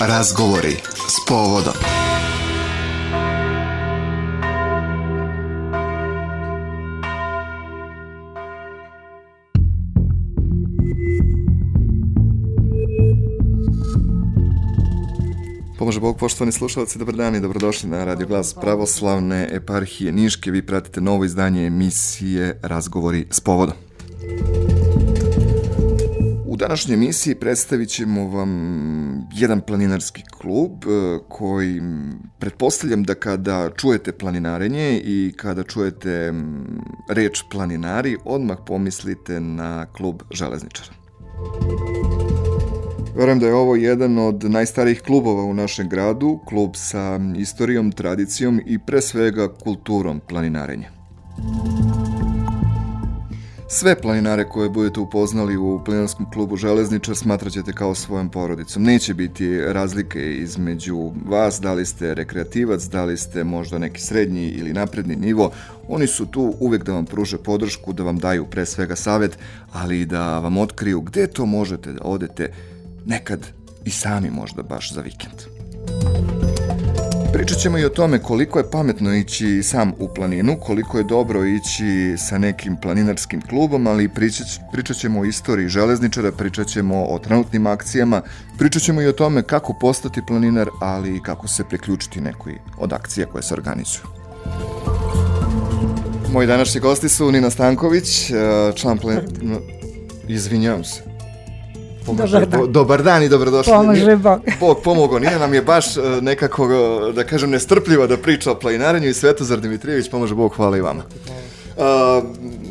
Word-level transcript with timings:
Razgovori 0.00 0.76
s 1.08 1.28
povodom. 1.28 1.72
Pomože 15.78 16.00
Bog, 16.00 16.18
poštovani 16.18 16.52
slušalci, 16.52 16.98
dobar 16.98 17.14
dan 17.14 17.34
i 17.34 17.40
dobrodošli 17.40 17.88
na 17.88 18.04
Radio 18.04 18.26
Glas 18.26 18.54
Pravoslavne 18.54 19.48
eparhije 19.52 20.12
Niške. 20.12 20.50
Vi 20.50 20.66
pratite 20.66 21.00
novo 21.00 21.24
izdanje 21.24 21.66
emisije 21.66 22.60
Razgovori 22.62 23.26
s 23.30 23.40
povodom. 23.40 23.85
Današnjoj 26.66 26.94
emisiji 26.94 27.34
predstavit 27.34 27.88
ćemo 27.88 28.28
vam 28.28 28.50
jedan 29.32 29.60
planinarski 29.60 30.22
klub 30.30 30.72
e, 30.84 31.18
koji 31.28 31.82
pretpostavljam 32.38 33.02
da 33.02 33.14
kada 33.14 33.70
čujete 33.76 34.12
planinarenje 34.12 35.00
i 35.04 35.32
kada 35.36 35.62
čujete 35.62 36.32
reč 37.10 37.42
planinari, 37.50 38.16
odmah 38.24 38.58
pomislite 38.66 39.40
na 39.40 39.86
klub 39.92 40.22
železničara. 40.30 40.90
Verujem 43.16 43.38
da 43.38 43.46
je 43.46 43.54
ovo 43.54 43.76
jedan 43.76 44.18
od 44.18 44.44
najstarijih 44.44 45.02
klubova 45.02 45.42
u 45.42 45.54
našem 45.54 45.88
gradu, 45.88 46.40
klub 46.48 46.70
sa 46.74 47.20
istorijom, 47.36 47.92
tradicijom 47.92 48.60
i 48.66 48.78
pre 48.78 49.02
svega 49.02 49.48
kulturom 49.54 50.20
planinarenja. 50.28 50.90
Sve 53.68 54.00
planinare 54.00 54.48
koje 54.48 54.68
budete 54.68 55.00
upoznali 55.00 55.56
u 55.56 55.80
planinarskom 55.84 56.30
klubu 56.30 56.56
Železničar 56.56 57.16
smatraćete 57.16 57.72
kao 57.72 57.94
svojom 57.94 58.28
porodicom. 58.28 58.82
Neće 58.82 59.14
biti 59.14 59.60
razlike 59.60 60.36
između 60.36 61.12
vas, 61.24 61.60
da 61.60 61.72
li 61.72 61.86
ste 61.86 62.14
rekreativac, 62.14 62.82
da 62.82 63.04
li 63.04 63.16
ste 63.16 63.44
možda 63.44 63.78
neki 63.78 64.00
srednji 64.00 64.48
ili 64.48 64.72
napredni 64.72 65.16
nivo. 65.16 65.50
Oni 65.88 66.06
su 66.06 66.26
tu 66.26 66.54
uvek 66.60 66.84
da 66.84 66.92
vam 66.92 67.06
pruže 67.06 67.38
podršku, 67.38 67.92
da 67.92 68.02
vam 68.02 68.18
daju 68.18 68.46
pre 68.46 68.66
svega 68.66 68.96
savet, 68.96 69.38
ali 69.72 70.00
i 70.00 70.06
da 70.06 70.38
vam 70.38 70.56
otkriju 70.56 71.00
gde 71.00 71.26
to 71.26 71.46
možete 71.46 71.92
da 71.92 72.04
odete 72.04 72.52
nekad 73.06 73.46
i 73.84 73.90
sami 73.90 74.30
možda 74.30 74.62
baš 74.62 74.92
za 74.92 75.00
vikend. 75.00 75.42
Pričat 77.32 77.58
ćemo 77.58 77.78
i 77.78 77.84
o 77.84 77.88
tome 77.88 78.18
koliko 78.18 78.58
je 78.58 78.70
pametno 78.70 79.14
ići 79.14 79.62
sam 79.62 79.92
u 79.98 80.08
planinu, 80.14 80.56
koliko 80.60 80.98
je 80.98 81.04
dobro 81.04 81.44
ići 81.44 82.14
sa 82.18 82.38
nekim 82.38 82.76
planinarskim 82.76 83.40
klubom, 83.40 83.86
ali 83.86 84.08
pričat, 84.72 84.96
ćemo 84.96 85.20
o 85.20 85.24
istoriji 85.24 85.68
železničara, 85.68 86.32
pričat 86.32 86.66
ćemo 86.66 87.04
o 87.04 87.18
trenutnim 87.18 87.66
akcijama, 87.66 88.22
pričat 88.58 88.82
ćemo 88.82 89.02
i 89.02 89.06
o 89.06 89.12
tome 89.12 89.42
kako 89.42 89.74
postati 89.80 90.22
planinar, 90.26 90.68
ali 90.80 91.16
i 91.16 91.20
kako 91.22 91.48
se 91.48 91.64
priključiti 91.64 92.20
nekoj 92.20 92.58
od 92.78 92.92
akcija 92.92 93.26
koje 93.26 93.42
se 93.42 93.54
organizuju. 93.54 94.06
Moji 96.32 96.46
današnji 96.46 96.80
gosti 96.80 97.08
su 97.08 97.32
Nina 97.32 97.50
Stanković, 97.50 98.30
član 98.74 98.98
plan... 98.98 99.18
Izvinjavam 100.28 100.84
se. 100.84 101.05
Pomaže, 102.06 102.40
dobar 102.40 102.48
dan. 102.48 102.72
dobar 102.72 103.02
dan 103.02 103.22
i 103.22 103.28
dobrodošli. 103.28 103.72
Pomaže 103.72 104.16
Bog. 104.16 104.40
Bog 104.60 104.78
pomogao. 104.84 105.18
Nina 105.18 105.38
nam 105.38 105.54
je 105.54 105.62
baš 105.62 105.96
e, 105.96 106.00
nekako, 106.20 106.68
e, 107.08 107.12
da 107.12 107.24
kažem, 107.24 107.50
nestrpljiva 107.50 108.06
da 108.06 108.16
priča 108.16 108.52
o 108.52 108.54
planinarenju 108.54 109.08
i 109.08 109.14
Svetozar 109.14 109.60
Dimitrijević, 109.60 110.10
pomaže 110.10 110.34
Bog, 110.34 110.54
hvala 110.56 110.76
i 110.76 110.80
vama. 110.80 111.02
Uh, 111.76 111.84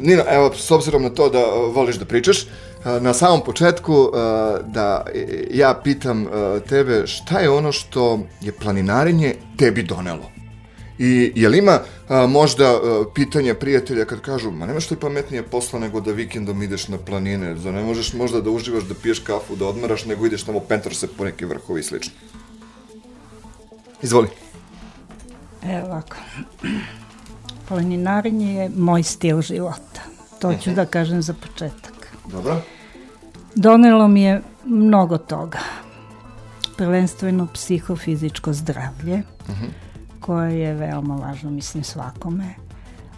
Nina, 0.02 0.24
evo, 0.30 0.52
s 0.56 0.72
obzirom 0.72 1.04
na 1.04 1.10
to 1.10 1.30
da 1.30 1.44
voliš 1.74 1.96
da 1.96 2.06
pričaš, 2.06 2.46
na 3.02 3.14
samom 3.14 3.42
početku 3.42 4.12
da 4.66 5.06
ja 5.52 5.74
pitam 5.84 6.28
tebe 6.70 7.08
šta 7.08 7.40
je 7.40 7.50
ono 7.50 7.72
što 7.72 8.20
je 8.42 8.52
planinarenje 8.52 9.36
tebi 9.58 9.84
donelo? 9.84 10.35
I 11.00 11.32
je 11.36 11.50
li 11.50 11.58
ima 11.58 11.80
a, 12.10 12.28
možda 12.28 12.66
a, 12.66 13.04
pitanja 13.14 13.56
prijatelja 13.56 14.06
kad 14.06 14.22
kažu, 14.22 14.52
ma 14.52 14.66
nema 14.66 14.80
što 14.80 14.96
je 14.96 15.00
pametnije 15.00 15.44
posla 15.44 15.80
nego 15.80 16.02
da 16.02 16.12
vikendom 16.12 16.64
ideš 16.64 16.88
na 16.88 16.98
planine, 16.98 17.58
za 17.58 17.72
ne 17.72 17.84
možeš 17.84 18.14
možda 18.14 18.42
da 18.42 18.50
uživaš, 18.50 18.84
da 18.84 18.94
piješ 19.04 19.20
kafu, 19.20 19.56
da 19.56 19.66
odmaraš, 19.66 20.06
nego 20.06 20.26
ideš 20.26 20.44
tamo 20.44 20.60
pentor 20.60 20.96
se 20.96 21.08
po 21.08 21.26
neke 21.26 21.46
vrhovi 21.46 21.80
i 21.80 21.84
slično. 21.84 22.14
Izvoli. 24.02 24.28
Evo 25.64 25.86
ovako. 25.86 26.16
Planinarenje 27.68 28.54
je 28.54 28.70
moj 28.76 29.04
stil 29.04 29.42
života. 29.42 30.02
To 30.40 30.54
ću 30.64 30.72
da 30.72 30.86
kažem 30.86 31.22
za 31.22 31.34
početak. 31.34 32.08
Dobro. 32.32 32.62
Donelo 33.56 34.08
mi 34.08 34.22
je 34.22 34.42
mnogo 34.66 35.18
toga. 35.18 35.60
Prvenstveno 36.78 37.48
psihofizičko 37.54 38.54
zdravlje. 38.54 39.24
Uh 39.48 39.56
-huh 39.56 39.86
koje 40.26 40.60
je 40.60 40.74
veoma 40.74 41.16
važno, 41.16 41.52
mislim, 41.52 41.84
svakome. 41.84 42.54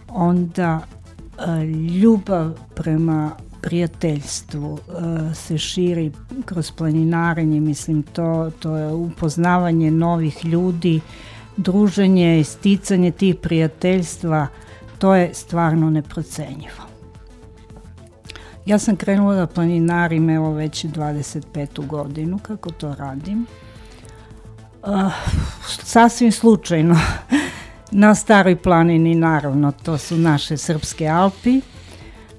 Onda 0.08 0.80
e, 0.80 1.64
ljubav 2.00 2.52
prema 2.74 3.30
prijateljstvu 3.62 4.78
e, 4.78 5.34
se 5.34 5.58
širi 5.58 6.12
kroz 6.44 6.70
planinarenje, 6.70 7.60
mislim, 7.60 8.02
to, 8.02 8.50
to 8.58 8.76
je 8.76 8.92
upoznavanje 8.92 9.90
novih 9.90 10.44
ljudi, 10.44 11.00
druženje, 11.56 12.44
sticanje 12.44 13.10
tih 13.10 13.34
prijateljstva, 13.34 14.46
to 14.98 15.14
je 15.14 15.34
stvarno 15.34 15.90
neprocenjivo. 15.90 16.88
Ja 18.66 18.78
sam 18.78 18.96
krenula 18.96 19.34
da 19.34 19.46
planinarim 19.46 20.30
evo 20.30 20.52
već 20.52 20.84
25. 20.84 21.86
godinu 21.86 22.38
kako 22.38 22.70
to 22.70 22.94
radim 22.94 23.46
Uh, 24.82 25.12
sasvim 25.84 26.32
slučajno. 26.32 26.96
Na 27.90 28.14
staroj 28.14 28.56
planini 28.56 29.14
naravno 29.14 29.72
to 29.72 29.98
su 29.98 30.16
naše 30.16 30.56
srpske 30.56 31.08
Alpi. 31.08 31.60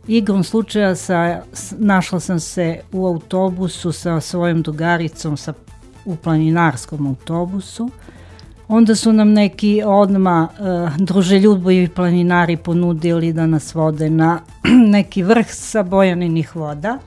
Igrom 0.07 0.43
slučaja 0.43 0.95
sa, 0.95 1.41
našla 1.77 2.19
sam 2.19 2.39
se 2.39 2.79
u 2.91 3.07
autobusu 3.07 3.91
sa 3.91 4.21
svojom 4.21 4.61
drugaricom 4.61 5.37
sa, 5.37 5.53
u 6.05 6.15
planinarskom 6.15 7.07
autobusu. 7.07 7.89
Onda 8.67 8.95
su 8.95 9.13
nam 9.13 9.33
neki 9.33 9.81
odma 9.85 10.47
uh, 10.59 10.97
druželjubivi 10.97 11.89
planinari 11.89 12.57
ponudili 12.57 13.33
da 13.33 13.47
nas 13.47 13.75
vode 13.75 14.09
na 14.09 14.39
neki 14.95 15.23
vrh 15.23 15.47
sa 15.49 15.83
bojaninih 15.83 16.55
voda. 16.55 16.97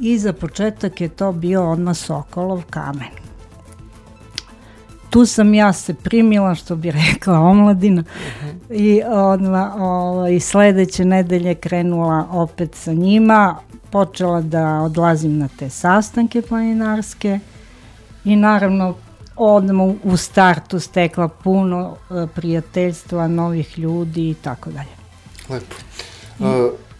I 0.00 0.18
za 0.18 0.32
početak 0.32 1.00
je 1.00 1.08
to 1.08 1.32
bio 1.32 1.70
odmah 1.70 1.96
Sokolov 1.96 2.62
kamen 2.70 3.23
tu 5.14 5.26
sam 5.26 5.54
ja 5.54 5.72
se 5.72 5.94
primila, 5.94 6.54
što 6.54 6.76
bi 6.76 6.90
rekla 6.90 7.40
omladina, 7.40 8.00
uh 8.00 8.06
-huh. 8.08 8.74
i 8.74 9.02
odma, 9.06 9.74
ovaj, 9.78 10.40
sledeće 10.40 11.04
nedelje 11.04 11.54
krenula 11.54 12.26
opet 12.30 12.74
sa 12.74 12.92
njima, 12.92 13.56
počela 13.90 14.40
da 14.40 14.66
odlazim 14.66 15.38
na 15.38 15.48
te 15.58 15.70
sastanke 15.70 16.42
planinarske 16.42 17.38
i 18.24 18.36
naravno 18.36 18.94
odmah 19.36 19.94
u 20.02 20.16
startu 20.16 20.80
stekla 20.80 21.28
puno 21.28 21.96
e, 22.10 22.26
prijateljstva, 22.34 23.28
novih 23.28 23.78
ljudi 23.78 24.30
i 24.30 24.34
tako 24.34 24.70
dalje. 24.70 24.94
Lepo. 25.48 25.74
Uh, 26.38 26.46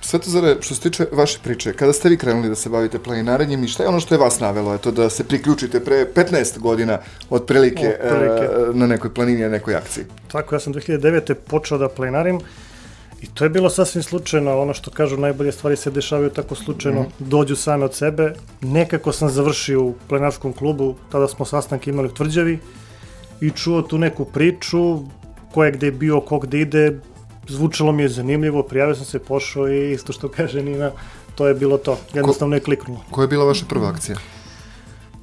Svetozare, 0.05 0.57
što 0.61 0.75
se 0.75 0.81
tiče 0.81 1.07
vaše 1.13 1.39
priče, 1.43 1.73
kada 1.73 1.93
ste 1.93 2.09
vi 2.09 2.17
krenuli 2.17 2.49
da 2.49 2.55
se 2.55 2.69
bavite 2.69 2.99
planinarenjem 2.99 3.65
i 3.65 3.69
šta 3.69 3.83
je 3.83 3.89
ono 3.89 4.01
što 4.01 4.15
je 4.15 4.19
vas 4.19 4.41
navelo, 4.41 4.75
eto, 4.75 4.91
da 4.91 5.11
se 5.11 5.25
priključite 5.25 5.81
pre 5.81 6.07
15 6.15 6.59
godina 6.59 6.99
otprilike, 7.31 7.97
otprilike. 8.05 8.45
E, 8.45 8.75
na 8.75 8.87
nekoj 8.87 9.15
planini, 9.15 9.43
na 9.43 9.49
nekoj 9.49 9.75
akciji? 9.75 10.05
Tako, 10.33 10.55
ja 10.55 10.61
sam 10.61 10.75
2009. 10.75 11.35
počeo 11.35 11.79
da 11.79 11.89
planinarim 11.89 12.41
i 13.23 13.27
to 13.35 13.45
je 13.45 13.51
bilo 13.51 13.71
sasvim 13.71 14.03
slučajno, 14.03 14.61
ono 14.61 14.75
što 14.75 14.91
kažu 14.91 15.17
najbolje 15.17 15.53
stvari 15.53 15.77
se 15.77 15.91
dešavaju 15.91 16.31
tako 16.31 16.55
slučajno, 16.55 17.01
mm 17.01 17.05
-hmm. 17.05 17.29
dođu 17.29 17.57
same 17.57 17.85
od 17.85 17.95
sebe. 17.95 18.35
Nekako 18.61 19.13
sam 19.13 19.31
završio 19.31 19.83
u 19.83 19.95
planinarskom 20.09 20.53
klubu, 20.53 20.95
tada 21.13 21.29
smo 21.29 21.45
sastanke 21.45 21.91
imali 21.91 22.09
u 22.09 22.15
Tvrđavi 22.15 22.59
i 23.41 23.51
čuo 23.51 23.83
tu 23.83 23.99
neku 23.99 24.25
priču, 24.25 25.01
ko 25.55 25.65
je 25.65 25.73
gde 25.73 25.91
bio, 25.91 26.21
ko 26.21 26.39
gde 26.39 26.61
ide, 26.61 27.01
zvučalo 27.49 27.93
mi 27.93 28.03
je 28.03 28.09
zanimljivo, 28.09 28.63
prijavio 28.63 28.95
sam 28.95 29.05
se, 29.05 29.19
pošao 29.19 29.69
i 29.69 29.93
isto 29.93 30.13
što 30.13 30.29
kaže 30.29 30.63
Nina, 30.63 30.91
to 31.35 31.49
je 31.49 31.55
bilo 31.55 31.79
to. 31.79 31.99
Jednostavno 32.15 32.57
je 32.57 32.61
kliknulo. 32.61 33.01
Koja 33.11 33.25
je 33.25 33.29
bila 33.29 33.45
vaša 33.45 33.65
prva 33.69 33.89
akcija? 33.89 34.17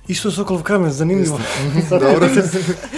Isto 0.08 0.32
Sokolov 0.32 0.64
kamen, 0.64 0.92
zanimljivo. 0.92 1.40
Dobro. 1.90 2.28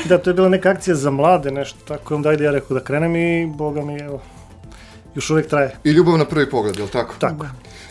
da, 0.09 0.17
to 0.17 0.29
je 0.29 0.33
bila 0.33 0.49
neka 0.49 0.69
akcija 0.69 0.95
za 0.95 1.11
mlade, 1.11 1.51
nešto 1.51 1.79
tako. 1.87 2.15
Onda 2.15 2.29
ajde 2.29 2.43
ja 2.43 2.51
rekao 2.51 2.77
da 2.77 2.83
krenem 2.83 3.15
i 3.15 3.53
boga 3.55 3.81
mi, 3.81 3.99
evo, 3.99 4.21
još 5.15 5.29
uvek 5.29 5.47
traje. 5.47 5.77
I 5.83 5.91
ljubav 5.91 6.17
na 6.17 6.25
prvi 6.25 6.49
pogled, 6.49 6.77
je 6.77 6.83
li 6.83 6.89
tako? 6.89 7.15
Tako. 7.19 7.45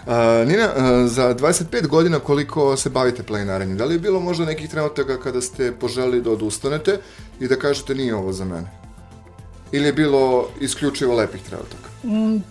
Uh, 0.07 0.49
Nina, 0.49 0.69
uh, 0.77 1.11
za 1.11 1.35
25 1.35 1.87
godina 1.87 2.19
koliko 2.19 2.77
se 2.77 2.91
bavite 2.91 3.23
planinarenjem, 3.23 3.77
da 3.77 3.85
li 3.85 3.95
je 3.95 3.99
bilo 3.99 4.21
možda 4.21 4.45
nekih 4.45 4.71
trenutaka 4.71 5.21
kada 5.21 5.41
ste 5.41 5.73
poželi 5.73 6.23
da 6.23 6.31
odustanete 6.31 6.99
i 7.41 7.49
da 7.49 7.57
kažete 7.57 7.95
nije 7.95 8.15
ovo 8.15 8.33
za 8.33 8.45
mene? 8.45 8.82
Ili 9.73 9.87
je 9.87 9.93
bilo 9.93 10.49
isključivo 10.61 11.15
lepih 11.15 11.43
trenutaka? 11.43 11.89
Mm, 12.05 12.43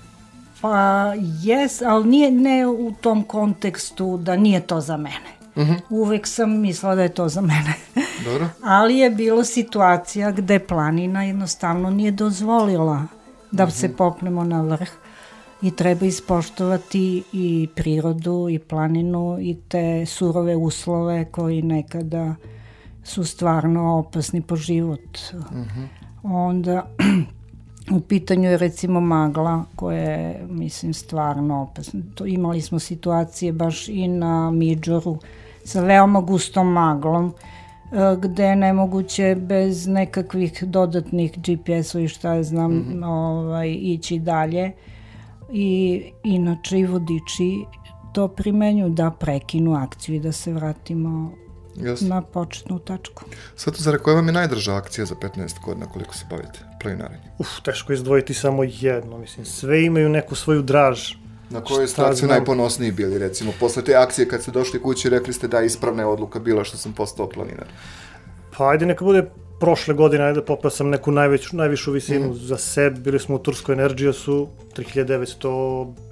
pa 0.61 1.13
jes, 1.41 1.81
ali 1.81 2.07
nije 2.07 2.31
ne 2.31 2.67
u 2.67 2.93
tom 3.01 3.23
kontekstu 3.23 4.17
da 4.17 4.35
nije 4.35 4.61
to 4.61 4.81
za 4.81 4.97
mene. 4.97 5.31
Uh 5.55 5.63
mhm. 5.63 5.71
-huh. 5.71 5.79
Uvek 5.89 6.27
sam 6.27 6.59
mislila 6.59 6.95
da 6.95 7.01
je 7.03 7.13
to 7.13 7.29
za 7.29 7.41
mene. 7.41 7.73
Dobro. 8.25 8.49
Ali 8.63 8.97
je 8.97 9.09
bilo 9.09 9.43
situacija 9.43 10.31
gde 10.31 10.59
planina 10.59 11.23
jednostavno 11.23 11.89
nije 11.89 12.11
dozvolila 12.11 13.07
da 13.51 13.63
Mhm. 13.65 13.71
se 13.71 13.95
popnemo 13.95 14.43
na 14.43 14.61
vrh 14.61 14.89
i 15.61 15.71
treba 15.71 16.05
ispoštovati 16.05 17.23
i 17.33 17.69
prirodu 17.75 18.47
i 18.49 18.59
planinu 18.59 19.37
i 19.39 19.57
te 19.67 20.05
surove 20.05 20.55
uslove 20.55 21.25
koji 21.31 21.61
nekada 21.61 22.35
su 23.03 23.23
stvarno 23.23 23.97
opasni 23.97 24.41
po 24.41 24.55
život. 24.55 25.17
Onda 26.23 26.87
u 27.97 27.99
pitanju 27.99 28.49
je 28.49 28.57
recimo 28.57 28.99
magla 28.99 29.63
koja 29.75 29.99
je 29.99 30.45
mislim 30.49 30.93
stvarno 30.93 31.61
opasna. 31.61 32.01
To, 32.15 32.25
imali 32.25 32.61
smo 32.61 32.79
situacije 32.79 33.53
baš 33.53 33.87
i 33.87 34.07
na 34.07 34.51
Midžoru 34.51 35.17
sa 35.63 35.81
veoma 35.81 36.21
gustom 36.21 36.71
maglom 36.71 37.33
e, 37.91 38.17
gde 38.21 38.43
je 38.43 38.55
nemoguće 38.55 39.35
bez 39.39 39.87
nekakvih 39.87 40.63
dodatnih 40.63 41.31
GPS-ova 41.37 42.03
i 42.03 42.07
šta 42.07 42.33
je 42.33 42.43
znam 42.43 43.03
ovaj, 43.03 43.71
ići 43.71 44.19
dalje 44.19 44.71
i 45.51 46.01
inače 46.23 46.79
i 46.79 46.85
vodiči 46.85 47.65
to 48.13 48.27
primenju 48.27 48.89
da 48.89 49.11
prekinu 49.11 49.75
akciju 49.75 50.15
i 50.15 50.19
da 50.19 50.31
se 50.31 50.53
vratimo 50.53 51.31
Yes. 51.75 52.07
na 52.07 52.21
početnu 52.21 52.79
tačku. 52.79 53.23
Svetozare, 53.55 53.97
koja 53.97 54.15
vam 54.15 54.27
je 54.27 54.33
najdrža 54.33 54.75
akcija 54.75 55.05
za 55.05 55.15
15 55.15 55.61
godina 55.65 55.85
koliko 55.85 56.13
se 56.13 56.25
bavite 56.29 56.59
planinarenje? 56.81 57.31
Uf, 57.37 57.47
teško 57.63 57.91
je 57.91 57.95
izdvojiti 57.95 58.33
samo 58.33 58.63
jedno, 58.63 59.17
mislim, 59.17 59.45
sve 59.45 59.83
imaju 59.83 60.09
neku 60.09 60.35
svoju 60.35 60.61
draž. 60.61 61.13
Na 61.49 61.63
kojoj 61.63 61.87
ste 61.87 62.01
akciji 62.01 62.29
najponosniji 62.29 62.91
bili, 62.91 63.17
recimo, 63.17 63.51
posle 63.59 63.83
te 63.83 63.95
akcije 63.95 64.27
kad 64.27 64.41
ste 64.41 64.51
došli 64.51 64.81
kući 64.81 65.09
rekli 65.09 65.33
ste 65.33 65.47
da 65.47 65.59
je 65.59 65.65
ispravna 65.65 66.07
odluka 66.07 66.39
bila 66.39 66.63
što 66.63 66.77
sam 66.77 66.93
postao 66.93 67.29
planinar? 67.29 67.67
Pa 68.57 68.69
ajde 68.69 68.85
neka 68.85 69.05
bude 69.05 69.29
prošle 69.59 69.93
godine, 69.93 70.23
ajde 70.23 70.45
popao 70.45 70.71
sam 70.71 70.89
neku 70.89 71.11
najveću, 71.11 71.55
najvišu 71.55 71.91
visinu 71.91 72.29
mm. 72.29 72.35
za 72.35 72.57
sebe, 72.57 72.99
bili 72.99 73.19
smo 73.19 73.35
u 73.35 73.39
Turskoj 73.39 73.73
Energiosu, 73.73 74.47
3900 74.75 76.10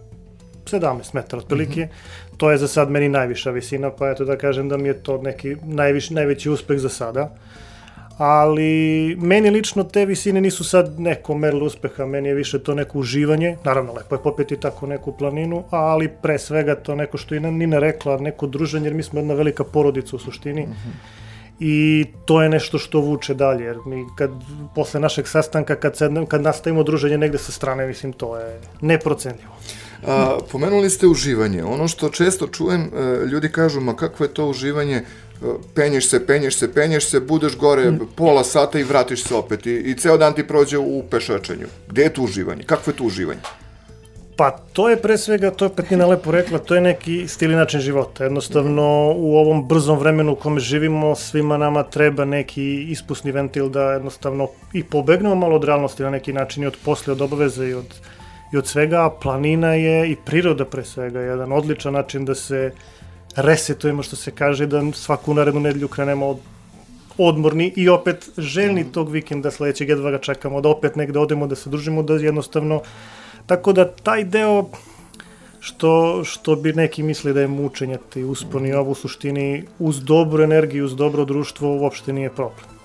17 0.72 1.14
metara 1.14 1.42
otprilike. 1.42 1.82
Mm 1.82 1.88
-hmm. 1.88 2.38
To 2.38 2.52
je 2.52 2.58
za 2.58 2.68
sad 2.68 2.90
meni 2.90 3.10
najviša 3.10 3.52
visina, 3.52 3.92
pa 3.92 4.10
eto 4.10 4.26
da 4.26 4.38
kažem 4.38 4.70
da 4.70 4.78
mi 4.78 4.88
je 4.88 5.04
to 5.04 5.18
neki 5.22 5.56
najviš, 5.64 6.10
najveći 6.10 6.50
uspeh 6.50 6.80
za 6.80 6.90
sada. 6.90 7.36
Ali 8.18 9.16
meni 9.20 9.50
lično 9.50 9.84
te 9.84 10.06
visine 10.06 10.42
nisu 10.42 10.64
sad 10.64 11.00
neko 11.00 11.38
merilo 11.38 11.66
uspeha, 11.66 12.06
meni 12.06 12.30
je 12.30 12.36
više 12.36 12.60
to 12.60 12.76
neko 12.76 13.00
uživanje. 13.00 13.58
Naravno, 13.64 13.94
lepo 13.94 14.16
je 14.16 14.24
popeti 14.24 14.58
tako 14.58 14.88
neku 14.88 15.12
planinu, 15.12 15.64
ali 15.70 16.10
pre 16.22 16.38
svega 16.38 16.76
to 16.76 16.96
neko 16.96 17.18
što 17.18 17.36
je 17.36 17.42
Nina 17.42 17.80
rekla, 17.80 18.18
neko 18.18 18.48
druženje, 18.48 18.86
jer 18.86 18.94
mi 18.94 19.04
smo 19.04 19.20
jedna 19.20 19.34
velika 19.34 19.64
porodica 19.64 20.16
u 20.16 20.20
suštini. 20.20 20.62
Mm 20.62 20.70
-hmm 20.70 21.20
i 21.60 22.06
to 22.26 22.42
je 22.42 22.50
nešto 22.50 22.78
što 22.78 23.00
vuče 23.00 23.34
dalje, 23.34 23.64
jer 23.66 23.78
mi 23.86 24.06
kad, 24.16 24.32
posle 24.76 25.00
našeg 25.00 25.28
sastanka, 25.28 25.76
kad, 25.76 25.98
sednem, 25.98 26.26
kad 26.26 26.42
nastavimo 26.42 26.84
druženje 26.84 27.18
negde 27.18 27.38
sa 27.38 27.52
strane, 27.52 27.88
mislim, 27.88 28.14
to 28.14 28.38
je 28.38 28.62
neprocenljivo. 28.82 29.54
A, 30.08 30.38
pomenuli 30.52 30.90
ste 30.90 31.08
uživanje. 31.08 31.64
Ono 31.64 31.88
što 31.88 32.10
često 32.10 32.48
čujem, 32.48 32.82
e, 32.82 33.26
ljudi 33.26 33.50
kažu, 33.50 33.82
ma 33.82 33.96
kakvo 33.96 34.26
je 34.26 34.34
to 34.34 34.48
uživanje, 34.48 34.96
e, 34.96 35.04
penješ 35.74 36.10
se, 36.10 36.26
penješ 36.26 36.58
se, 36.58 36.74
penješ 36.74 37.10
se, 37.10 37.20
budeš 37.20 37.58
gore 37.58 37.92
pola 38.16 38.44
sata 38.44 38.80
i 38.80 38.84
vratiš 38.84 39.24
se 39.24 39.36
opet 39.36 39.66
i, 39.66 39.74
i 39.74 39.96
ceo 39.96 40.18
dan 40.18 40.34
ti 40.34 40.48
prođe 40.48 40.78
u 40.78 41.04
pešačenju. 41.12 41.68
Gde 41.88 42.04
je 42.04 42.14
tu 42.14 42.24
uživanje? 42.24 42.64
Kakvo 42.64 42.92
je 42.92 42.96
tu 42.96 43.06
uživanje? 43.06 43.42
Pa 44.40 44.52
to 44.74 44.88
je 44.90 44.96
pre 44.96 45.18
svega, 45.18 45.52
to 45.52 45.66
je 45.66 45.74
Petina 45.76 46.06
lepo 46.08 46.32
rekla, 46.32 46.60
to 46.64 46.76
je 46.76 46.82
neki 46.82 47.28
stil 47.28 47.52
i 47.52 47.56
način 47.56 47.82
života. 47.84 48.24
Jednostavno 48.24 49.14
u 49.16 49.36
ovom 49.38 49.68
brzom 49.68 50.00
vremenu 50.00 50.32
u 50.32 50.36
kome 50.36 50.60
živimo 50.60 51.16
svima 51.16 51.58
nama 51.58 51.84
treba 51.84 52.26
neki 52.26 52.84
ispusni 52.84 53.32
ventil 53.32 53.70
da 53.70 53.92
jednostavno 53.92 54.48
i 54.74 54.84
pobegnemo 54.84 55.36
malo 55.36 55.56
od 55.56 55.64
realnosti 55.64 56.04
na 56.04 56.10
neki 56.10 56.34
način 56.34 56.64
i 56.64 56.68
od 56.68 56.78
posle, 56.86 57.14
od 57.14 57.22
obaveze 57.22 57.68
i 57.68 57.74
od, 57.74 58.00
i 58.54 58.58
od 58.58 58.68
svega. 58.68 59.10
Planina 59.22 59.74
je 59.74 60.12
i 60.12 60.16
priroda 60.16 60.66
pre 60.66 60.84
svega 60.84 61.20
jedan 61.20 61.52
odličan 61.52 61.94
način 61.94 62.26
da 62.26 62.36
se 62.36 62.72
resetujemo 63.36 64.04
što 64.04 64.16
se 64.16 64.32
kaže 64.32 64.66
da 64.66 64.82
svaku 64.94 65.34
narednu 65.34 65.60
nedelju 65.60 65.88
krenemo 65.88 66.28
od 66.28 66.38
odmorni 67.18 67.74
i 67.76 67.90
opet 67.90 68.30
željni 68.38 68.92
tog 68.92 69.10
vikenda 69.12 69.52
sledećeg 69.52 69.90
jedva 69.90 70.12
ga 70.12 70.18
čekamo, 70.18 70.62
da 70.62 70.70
opet 70.70 70.96
negde 70.96 71.20
odemo, 71.20 71.48
da 71.48 71.56
se 71.56 71.70
družimo, 71.70 72.04
da 72.04 72.14
jednostavno 72.14 72.82
Tako 73.50 73.74
da 73.74 73.88
taj 73.92 74.24
deo 74.24 74.66
što, 75.60 76.24
što 76.24 76.56
bi 76.56 76.74
neki 76.74 77.04
misli 77.04 77.34
da 77.34 77.42
je 77.42 77.48
mučenje 77.48 77.98
ti 78.14 78.24
usponi 78.24 78.74
ovo 78.74 78.92
u 78.92 78.96
suštini 78.96 79.64
uz 79.80 80.04
dobru 80.04 80.44
energiju, 80.44 80.86
uz 80.86 80.96
dobro 80.96 81.26
društvo 81.26 81.78
uopšte 81.78 82.14
nije 82.14 82.30
problem. 82.30 82.79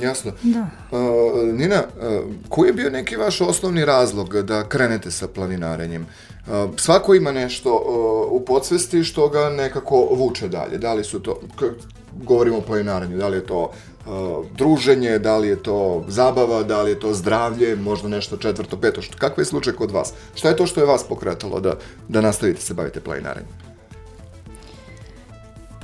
Jasno. 0.00 0.32
Da. 0.42 0.66
Uh, 0.90 1.54
Nina, 1.54 1.82
uh, 1.82 2.24
koji 2.48 2.68
je 2.68 2.72
bio 2.72 2.90
neki 2.90 3.16
vaš 3.16 3.40
osnovni 3.40 3.84
razlog 3.84 4.42
da 4.42 4.68
krenete 4.68 5.10
sa 5.10 5.28
planinarenjem? 5.28 6.02
Uh, 6.46 6.52
svako 6.76 7.14
ima 7.14 7.32
nešto 7.32 7.72
uh, 7.74 8.40
u 8.40 8.44
podsvesti 8.44 9.04
što 9.04 9.28
ga 9.28 9.50
nekako 9.50 10.08
vuče 10.10 10.48
dalje. 10.48 10.78
Da 10.78 10.94
li 10.94 11.04
su 11.04 11.20
to, 11.20 11.40
govorimo 12.22 12.58
o 12.58 12.60
planinarenju, 12.60 13.16
da 13.16 13.28
li 13.28 13.36
je 13.36 13.46
to 13.46 13.70
uh, 14.06 14.46
druženje, 14.56 15.18
da 15.18 15.38
li 15.38 15.48
je 15.48 15.62
to 15.62 16.04
zabava, 16.08 16.62
da 16.62 16.82
li 16.82 16.90
je 16.90 17.00
to 17.00 17.14
zdravlje, 17.14 17.76
možda 17.76 18.08
nešto 18.08 18.36
četvrto, 18.36 18.76
peto. 18.76 19.02
Što, 19.02 19.18
kakva 19.18 19.40
je 19.40 19.44
slučaj 19.44 19.72
kod 19.72 19.90
vas? 19.90 20.12
Šta 20.34 20.48
je 20.48 20.56
to 20.56 20.66
što 20.66 20.80
je 20.80 20.86
vas 20.86 21.04
pokretalo 21.08 21.60
da, 21.60 21.74
da 22.08 22.20
nastavite 22.20 22.60
se 22.60 22.74
bavite 22.74 23.00
planinarenjem? 23.00 23.63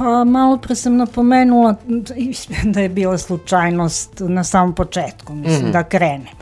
Pa 0.00 0.24
malo 0.24 0.56
pre 0.56 0.74
sam 0.74 0.96
napomenula 0.96 1.74
da 2.74 2.80
je 2.80 2.88
bila 2.88 3.18
slučajnost 3.18 4.10
na 4.20 4.44
samom 4.44 4.74
početku, 4.74 5.34
mislim, 5.34 5.60
mm 5.60 5.68
-hmm. 5.68 5.72
da 5.72 5.82
krenem. 5.82 6.34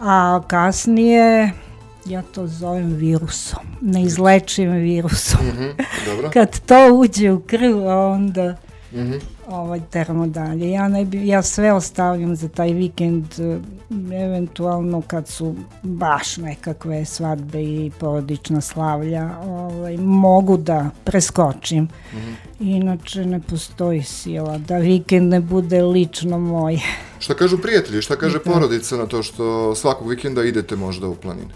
A 0.00 0.40
kasnije, 0.46 1.52
ja 2.06 2.22
to 2.22 2.46
zovem 2.46 2.94
virusom, 2.94 3.60
neizlečivim 3.80 4.76
virusom. 4.76 5.46
Mm 5.46 5.50
-hmm, 5.50 5.84
dobro. 6.06 6.30
Kad 6.34 6.60
to 6.60 6.94
uđe 6.94 7.32
u 7.32 7.40
krv, 7.40 7.86
onda 7.86 8.56
mm 8.92 8.98
-hmm. 8.98 9.20
Ovaj, 9.50 9.80
teramo 9.90 10.26
dalje. 10.26 10.70
Ja, 10.70 10.88
ne 10.88 11.06
ja 11.12 11.42
sve 11.42 11.72
ostavljam 11.72 12.36
za 12.36 12.48
taj 12.48 12.72
vikend, 12.72 13.24
eh, 13.38 13.58
eventualno 14.24 15.02
kad 15.06 15.28
su 15.28 15.54
baš 15.82 16.36
nekakve 16.36 17.04
svadbe 17.04 17.62
i 17.62 17.90
porodična 18.00 18.60
slavlja, 18.60 19.30
ovaj, 19.46 19.96
mogu 19.96 20.56
da 20.56 20.90
preskočim. 21.04 21.82
Mm 21.82 22.16
-hmm. 22.16 22.34
Inače 22.60 23.24
ne 23.24 23.40
postoji 23.40 24.02
sila 24.02 24.58
da 24.58 24.78
vikend 24.78 25.30
ne 25.30 25.40
bude 25.40 25.82
lično 25.82 26.38
moj. 26.38 26.80
Šta 27.18 27.34
kažu 27.34 27.58
prijatelji, 27.58 28.02
šta 28.02 28.16
kaže 28.16 28.38
porodica 28.38 28.96
na 28.96 29.06
to 29.06 29.22
što 29.22 29.74
svakog 29.74 30.08
vikenda 30.08 30.44
idete 30.44 30.76
možda 30.76 31.08
u 31.08 31.14
planine? 31.14 31.50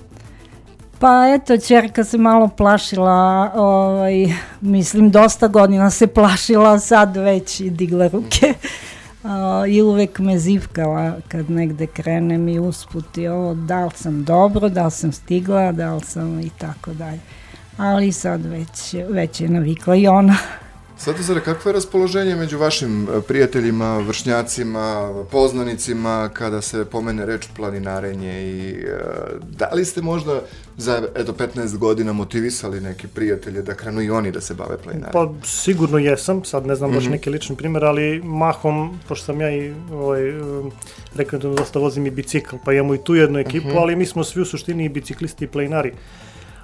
Pa 1.05 1.29
eto, 1.35 1.59
čerka 1.59 2.05
se 2.05 2.19
malo 2.19 2.49
plašila, 2.49 3.53
ovaj, 3.55 4.27
mislim 4.61 5.11
dosta 5.11 5.49
godina 5.49 5.91
se 5.91 6.07
plašila, 6.07 6.79
sad 6.79 7.17
već 7.17 7.61
i 7.61 7.71
digla 7.71 8.09
ruke. 8.09 8.55
Uh, 9.23 9.31
I 9.69 9.83
uvek 9.83 10.19
me 10.19 10.39
zivkala 10.39 11.17
kad 11.29 11.51
negde 11.51 11.87
krenem 11.87 12.49
i 12.49 12.59
usput 12.59 13.19
i 13.19 13.29
ovo, 13.29 13.55
da 13.55 13.85
li 13.85 13.91
sam 13.95 14.25
dobro, 14.25 14.69
da 14.69 14.85
li 14.85 14.91
sam 14.91 15.13
stigla, 15.13 15.73
da 15.73 15.95
li 15.95 16.01
sam 16.01 16.41
i 16.41 16.51
tako 16.59 16.93
dalje. 16.93 17.21
Ali 17.77 18.13
sad 18.13 18.47
već, 18.47 18.95
već 19.09 19.41
je 19.41 19.49
navikla 19.49 19.97
i 19.97 20.07
ona. 20.07 20.37
Svetozare, 20.97 21.41
kakvo 21.41 21.69
je 21.69 21.73
raspoloženje 21.73 22.35
među 22.37 22.59
vašim 22.59 23.09
e, 23.09 23.21
prijateljima, 23.21 23.99
vršnjacima, 23.99 25.13
poznanicima 25.31 26.31
kada 26.33 26.63
se 26.63 26.85
pomene 26.85 27.27
reč 27.27 27.47
planinarenje 27.57 28.43
i 28.43 28.71
e, 28.71 28.99
da 29.59 29.71
li 29.73 29.85
ste 29.85 30.03
možda 30.03 30.41
za 30.77 31.03
eto 31.15 31.33
15 31.33 31.77
godina 31.79 32.13
motivisali 32.13 32.81
neke 32.81 33.09
prijatelje 33.09 33.63
da 33.63 33.75
krenu 33.75 34.03
i 34.03 34.11
oni 34.11 34.31
da 34.31 34.41
se 34.41 34.55
bave 34.55 34.79
planinarenjem? 34.79 35.13
Pa 35.13 35.47
sigurno 35.47 35.99
jesam, 35.99 36.45
sad 36.45 36.67
ne 36.67 36.75
znam 36.75 36.93
baš 36.93 37.05
mm 37.05 37.07
-hmm. 37.07 37.11
neki 37.11 37.31
lični 37.31 37.57
primjer, 37.57 37.85
ali 37.85 38.23
mahom, 38.25 38.99
pošto 39.09 39.25
sam 39.25 39.41
ja 39.41 39.51
i 39.51 39.73
ovaj, 39.93 40.21
rekreativno 41.15 41.57
dosta 41.57 41.79
vozim 41.79 42.07
i 42.07 42.11
bicikl, 42.11 42.57
pa 42.65 42.73
imamo 42.73 42.95
i 42.95 43.05
tu 43.05 43.15
jednu 43.15 43.39
ekipu, 43.39 43.69
mm 43.69 43.71
-hmm. 43.71 43.81
ali 43.81 43.97
mi 43.97 44.07
smo 44.07 44.25
svi 44.25 44.43
u 44.43 44.45
suštini 44.45 44.85
i 44.85 44.89
biciklisti 44.89 45.45
i 45.45 45.49
planinari. 45.49 45.93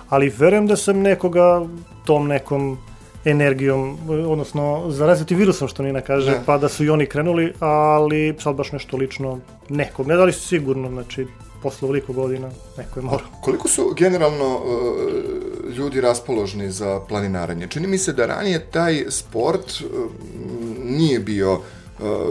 Ali 0.08 0.32
verujem 0.38 0.66
da 0.66 0.76
sam 0.76 0.98
nekoga 0.98 1.66
tom 2.04 2.28
nekom 2.28 2.78
energijom, 3.24 3.98
odnosno 4.08 4.84
zaraziti 4.88 5.34
virusom 5.34 5.68
što 5.68 5.82
Nina 5.82 6.00
kaže, 6.00 6.30
ne. 6.30 6.42
pa 6.46 6.58
da 6.58 6.68
su 6.68 6.84
i 6.84 6.90
oni 6.90 7.06
krenuli, 7.06 7.52
ali 7.60 8.34
sad 8.38 8.54
baš 8.54 8.72
nešto 8.72 8.96
lično 8.96 9.38
nekog, 9.68 10.06
ne 10.06 10.16
da 10.16 10.24
li 10.24 10.32
sigurno, 10.32 10.88
znači 10.88 11.26
posle 11.62 11.86
ovoliko 11.86 12.12
godina 12.12 12.50
neko 12.78 13.00
je 13.00 13.04
morao. 13.04 13.26
Koliko 13.42 13.68
su 13.68 13.94
generalno 13.96 14.56
uh, 14.56 15.74
ljudi 15.76 16.00
raspoložni 16.00 16.70
za 16.70 17.00
planinarenje? 17.08 17.66
Čini 17.68 17.86
mi 17.86 17.98
se 17.98 18.12
da 18.12 18.26
ranije 18.26 18.66
taj 18.70 19.04
sport 19.08 19.70
uh, 19.80 20.10
nije 20.84 21.18
bio 21.18 21.52
uh, 21.52 21.60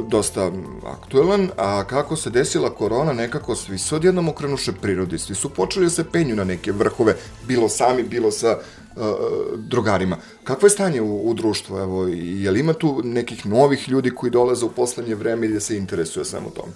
dosta 0.07 0.51
aktuelan, 0.85 1.49
a 1.57 1.83
kako 1.83 2.15
se 2.15 2.29
desila 2.29 2.69
korona, 2.69 3.13
nekako 3.13 3.55
svi 3.55 3.77
se 3.77 3.95
odjednom 3.95 4.29
okrenuše 4.29 4.71
prirodi, 4.71 5.19
svi 5.19 5.35
su 5.35 5.49
počeli 5.49 5.85
da 5.85 5.89
se 5.89 6.03
penju 6.11 6.35
na 6.35 6.43
neke 6.43 6.71
vrhove, 6.71 7.15
bilo 7.47 7.69
sami, 7.69 8.03
bilo 8.03 8.31
sa 8.31 8.57
drugarima. 9.55 10.17
Kakvo 10.43 10.65
je 10.65 10.69
stanje 10.69 11.01
u, 11.01 11.29
u 11.29 11.33
društvu? 11.33 11.77
Evo, 11.77 12.07
je 12.07 12.51
li 12.51 12.59
ima 12.59 12.73
tu 12.73 13.01
nekih 13.03 13.45
novih 13.45 13.89
ljudi 13.89 14.11
koji 14.11 14.31
dolaze 14.31 14.65
u 14.65 14.69
poslednje 14.69 15.15
vreme 15.15 15.45
i 15.45 15.53
da 15.53 15.59
se 15.59 15.77
interesuje 15.77 16.25
samo 16.25 16.49
tome? 16.49 16.71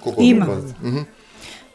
Koliko 0.00 0.22
ima. 0.22 0.46
Uh 0.48 0.58
-huh. 0.82 1.04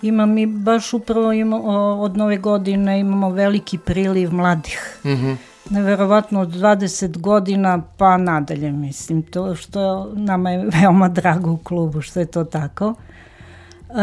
Ima 0.01 0.25
mi 0.25 0.45
baš 0.45 0.93
upravo 0.93 1.33
ima, 1.33 1.57
od 1.99 2.17
nove 2.17 2.37
godine 2.37 2.99
imamo 2.99 3.29
veliki 3.29 3.77
priliv 3.77 4.33
mladih. 4.33 4.99
Uh 5.03 5.11
-huh. 5.11 5.35
Neverovatno 5.69 6.41
od 6.41 6.49
20 6.49 7.17
godina 7.17 7.81
pa 7.97 8.17
nadalje, 8.17 8.71
mislim. 8.71 9.23
To 9.23 9.55
što 9.55 10.11
nama 10.13 10.51
je 10.51 10.69
veoma 10.81 11.09
drago 11.09 11.51
u 11.51 11.57
klubu, 11.57 12.01
što 12.01 12.19
je 12.19 12.25
to 12.25 12.43
tako. 12.43 12.87
Uh, 12.87 13.97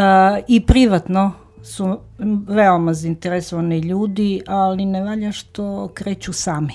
I 0.48 0.66
privatno 0.66 1.32
su 1.62 1.98
veoma 2.48 2.94
zainteresovani 2.94 3.78
ljudi, 3.78 4.42
ali 4.46 4.84
ne 4.84 5.02
valja 5.02 5.32
što 5.32 5.88
kreću 5.94 6.32
sami. 6.32 6.74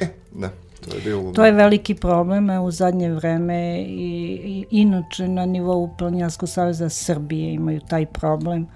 E, 0.00 0.08
da. 0.32 0.50
To 0.88 0.96
je, 0.96 1.02
bio... 1.02 1.32
to 1.34 1.44
je 1.44 1.52
veliki 1.52 1.94
problem 1.94 2.50
u 2.50 2.70
zadnje 2.70 3.10
vreme 3.10 3.82
i, 3.82 4.40
i 4.44 4.66
inače 4.70 5.28
na 5.28 5.46
nivou 5.46 5.94
Planinarskog 5.98 6.48
savjeza 6.48 6.88
Srbije 6.88 7.52
imaju 7.54 7.80
taj 7.80 8.06
problem 8.06 8.66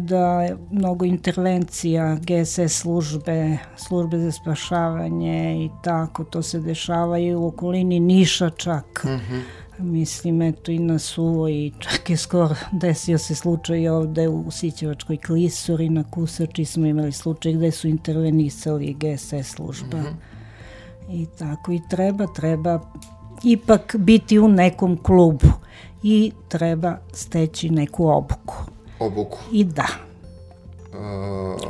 da 0.00 0.48
mnogo 0.70 1.04
intervencija 1.04 2.16
GSS 2.16 2.80
službe, 2.80 3.58
službe 3.76 4.18
za 4.18 4.32
spašavanje 4.32 5.64
i 5.64 5.70
tako, 5.84 6.24
to 6.24 6.42
se 6.42 6.60
dešava 6.60 7.18
i 7.18 7.34
u 7.34 7.46
okolini 7.46 8.00
Niša 8.00 8.50
čak. 8.50 9.04
Mm 9.04 9.08
-hmm. 9.08 9.40
Mislim, 9.78 10.42
eto 10.42 10.72
i 10.72 10.78
na 10.78 10.98
Suvo 10.98 11.48
i 11.48 11.72
čak 11.78 12.10
je 12.10 12.16
skoro 12.16 12.54
desio 12.72 13.18
se 13.18 13.34
slučaj 13.34 13.88
ovde 13.88 14.28
u 14.28 14.50
Sićevačkoj 14.50 15.16
klisuri, 15.16 15.88
na 15.88 16.04
Kusači 16.10 16.64
smo 16.64 16.86
imali 16.86 17.12
slučaj 17.12 17.52
gde 17.52 17.70
su 17.70 17.88
intervenisali 17.88 18.94
GSS 18.94 19.54
služba. 19.54 19.98
Mm 19.98 20.04
-hmm 20.04 20.31
I 21.10 21.26
tako 21.38 21.72
i 21.72 21.80
treba, 21.90 22.26
treba 22.26 22.80
ipak 23.44 23.96
biti 23.98 24.38
u 24.38 24.48
nekom 24.48 24.96
klubu 25.02 25.48
i 26.02 26.32
treba 26.48 26.96
steći 27.12 27.70
neku 27.70 28.08
obuku. 28.08 28.54
Obuku. 28.98 29.38
I 29.52 29.64
da. 29.64 29.86
Uh, 30.92 30.98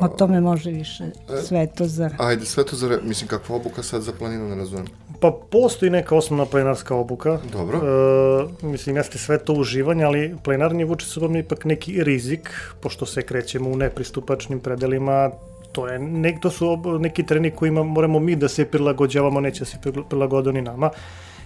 o 0.00 0.08
tome 0.08 0.40
može 0.40 0.70
više 0.70 1.04
e, 1.04 1.42
Svetozar. 1.42 2.14
Ajde, 2.18 2.46
Svetozar, 2.46 2.98
mislim, 3.02 3.28
kakva 3.28 3.56
obuka 3.56 3.82
sad 3.82 4.02
za 4.02 4.12
planinu, 4.12 4.48
ne 4.48 4.54
razumijem. 4.54 4.86
Pa 5.20 5.32
postoji 5.50 5.90
neka 5.90 6.16
osnovna 6.16 6.46
plenarska 6.46 6.94
obuka. 6.94 7.38
Dobro. 7.52 7.78
E, 7.78 8.66
mislim, 8.66 8.96
jeste 8.96 9.18
sve 9.18 9.38
to 9.38 9.52
uživanje, 9.52 10.04
ali 10.04 10.36
plenarni 10.44 10.84
vuče 10.84 11.06
sobom 11.06 11.36
ipak 11.36 11.64
neki 11.64 12.04
rizik, 12.04 12.50
pošto 12.80 13.06
se 13.06 13.22
krećemo 13.22 13.70
u 13.70 13.76
nepristupačnim 13.76 14.60
predelima, 14.60 15.30
to 15.72 15.88
je 15.88 15.98
nek, 15.98 16.40
to 16.40 16.50
su 16.50 16.78
neki 17.00 17.26
treni 17.26 17.50
kojima 17.50 17.82
moramo 17.82 18.20
mi 18.20 18.36
da 18.36 18.48
se 18.48 18.64
prilagođavamo, 18.64 19.40
neće 19.40 19.60
da 19.60 19.64
se 19.64 19.78
prilagode 20.08 20.52
ni 20.52 20.62
nama. 20.62 20.90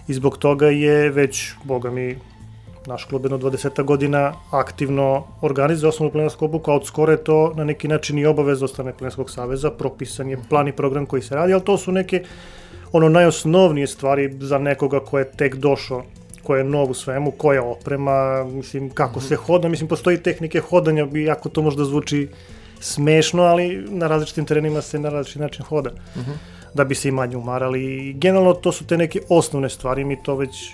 I 0.08 0.14
zbog 0.14 0.38
toga 0.38 0.66
je 0.66 1.10
već, 1.10 1.52
boga 1.64 1.90
mi, 1.90 2.16
naš 2.86 3.04
klub 3.04 3.24
jedno 3.24 3.38
20 3.38 3.84
godina 3.84 4.32
aktivno 4.50 5.24
organizuje 5.40 5.88
osnovnu 5.88 6.12
plenarsku 6.12 6.44
obuku, 6.44 6.70
a 6.70 6.74
od 6.74 6.86
skoro 6.86 7.12
je 7.12 7.24
to 7.24 7.52
na 7.56 7.64
neki 7.64 7.88
način 7.88 8.18
i 8.18 8.26
obavez 8.26 8.62
ostane 8.62 8.92
plenarskog 8.92 9.30
saveza, 9.30 9.70
propisan 9.70 10.30
je 10.30 10.38
plan 10.48 10.68
i 10.68 10.72
program 10.72 11.06
koji 11.06 11.22
se 11.22 11.34
radi, 11.34 11.52
ali 11.52 11.64
to 11.64 11.78
su 11.78 11.92
neke 11.92 12.24
ono 12.92 13.08
najosnovnije 13.08 13.86
stvari 13.86 14.32
za 14.40 14.58
nekoga 14.58 15.00
ko 15.00 15.18
je 15.18 15.30
tek 15.32 15.56
došao 15.56 16.02
ko 16.46 16.56
je 16.56 16.64
nov 16.64 16.90
u 16.90 16.94
svemu, 16.94 17.30
koja 17.30 17.62
oprema, 17.62 18.44
mislim, 18.44 18.90
kako 18.90 19.20
se 19.20 19.36
hoda, 19.36 19.68
mislim, 19.68 19.88
postoji 19.88 20.22
tehnike 20.22 20.60
hodanja, 20.60 21.08
iako 21.16 21.48
to 21.48 21.62
možda 21.62 21.84
zvuči 21.84 22.28
smešno, 22.80 23.42
ali 23.42 23.84
na 23.88 24.06
različitim 24.06 24.44
terenima 24.44 24.82
se 24.82 24.98
na 24.98 25.08
različit 25.08 25.40
način 25.40 25.64
hoda. 25.64 25.90
Uh. 25.90 26.22
-huh. 26.22 26.36
Da 26.74 26.84
bi 26.84 26.94
se 26.94 27.08
i 27.08 27.12
manje 27.12 27.36
umarali. 27.36 28.12
Generalno 28.12 28.54
to 28.54 28.72
su 28.72 28.86
te 28.86 28.96
neke 28.96 29.20
osnovne 29.28 29.68
stvari, 29.68 30.04
mi 30.04 30.22
to 30.22 30.34
već 30.36 30.72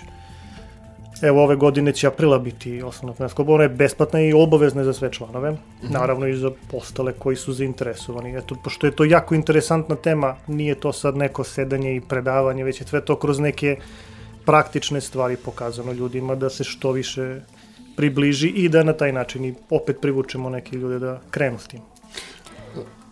Evo, 1.23 1.43
ove 1.43 1.55
godine 1.55 1.93
će 1.93 2.07
aprila 2.07 2.39
biti 2.39 2.81
osnovna 2.81 3.13
finanska 3.15 3.43
Ona 3.47 3.63
je 3.63 3.69
besplatna 3.69 4.21
i 4.21 4.33
obavezna 4.33 4.83
za 4.83 4.93
sve 4.93 5.11
članove, 5.11 5.51
mm 5.51 5.55
-hmm. 5.55 5.91
naravno 5.91 6.27
i 6.27 6.35
za 6.35 6.51
postale 6.71 7.13
koji 7.13 7.35
su 7.35 7.53
zainteresovani. 7.53 8.37
Eto, 8.37 8.55
pošto 8.63 8.87
je 8.87 8.95
to 8.95 9.03
jako 9.03 9.35
interesantna 9.35 9.95
tema, 9.95 10.35
nije 10.47 10.75
to 10.75 10.93
sad 10.93 11.17
neko 11.17 11.43
sedanje 11.43 11.95
i 11.95 12.01
predavanje, 12.01 12.63
već 12.63 12.81
je 12.81 12.87
sve 12.87 13.05
to 13.05 13.15
kroz 13.15 13.39
neke 13.39 13.77
praktične 14.45 15.01
stvari 15.01 15.37
pokazano 15.37 15.91
ljudima 15.91 16.35
da 16.35 16.49
se 16.49 16.63
što 16.63 16.91
više 16.91 17.41
približi 17.95 18.47
i 18.47 18.69
da 18.69 18.83
na 18.83 18.93
taj 18.93 19.11
način 19.11 19.45
i 19.45 19.53
opet 19.69 19.97
privučemo 20.01 20.49
neke 20.49 20.75
ljude 20.75 20.99
da 20.99 21.21
krenu 21.31 21.59
s 21.59 21.67
tim 21.67 21.92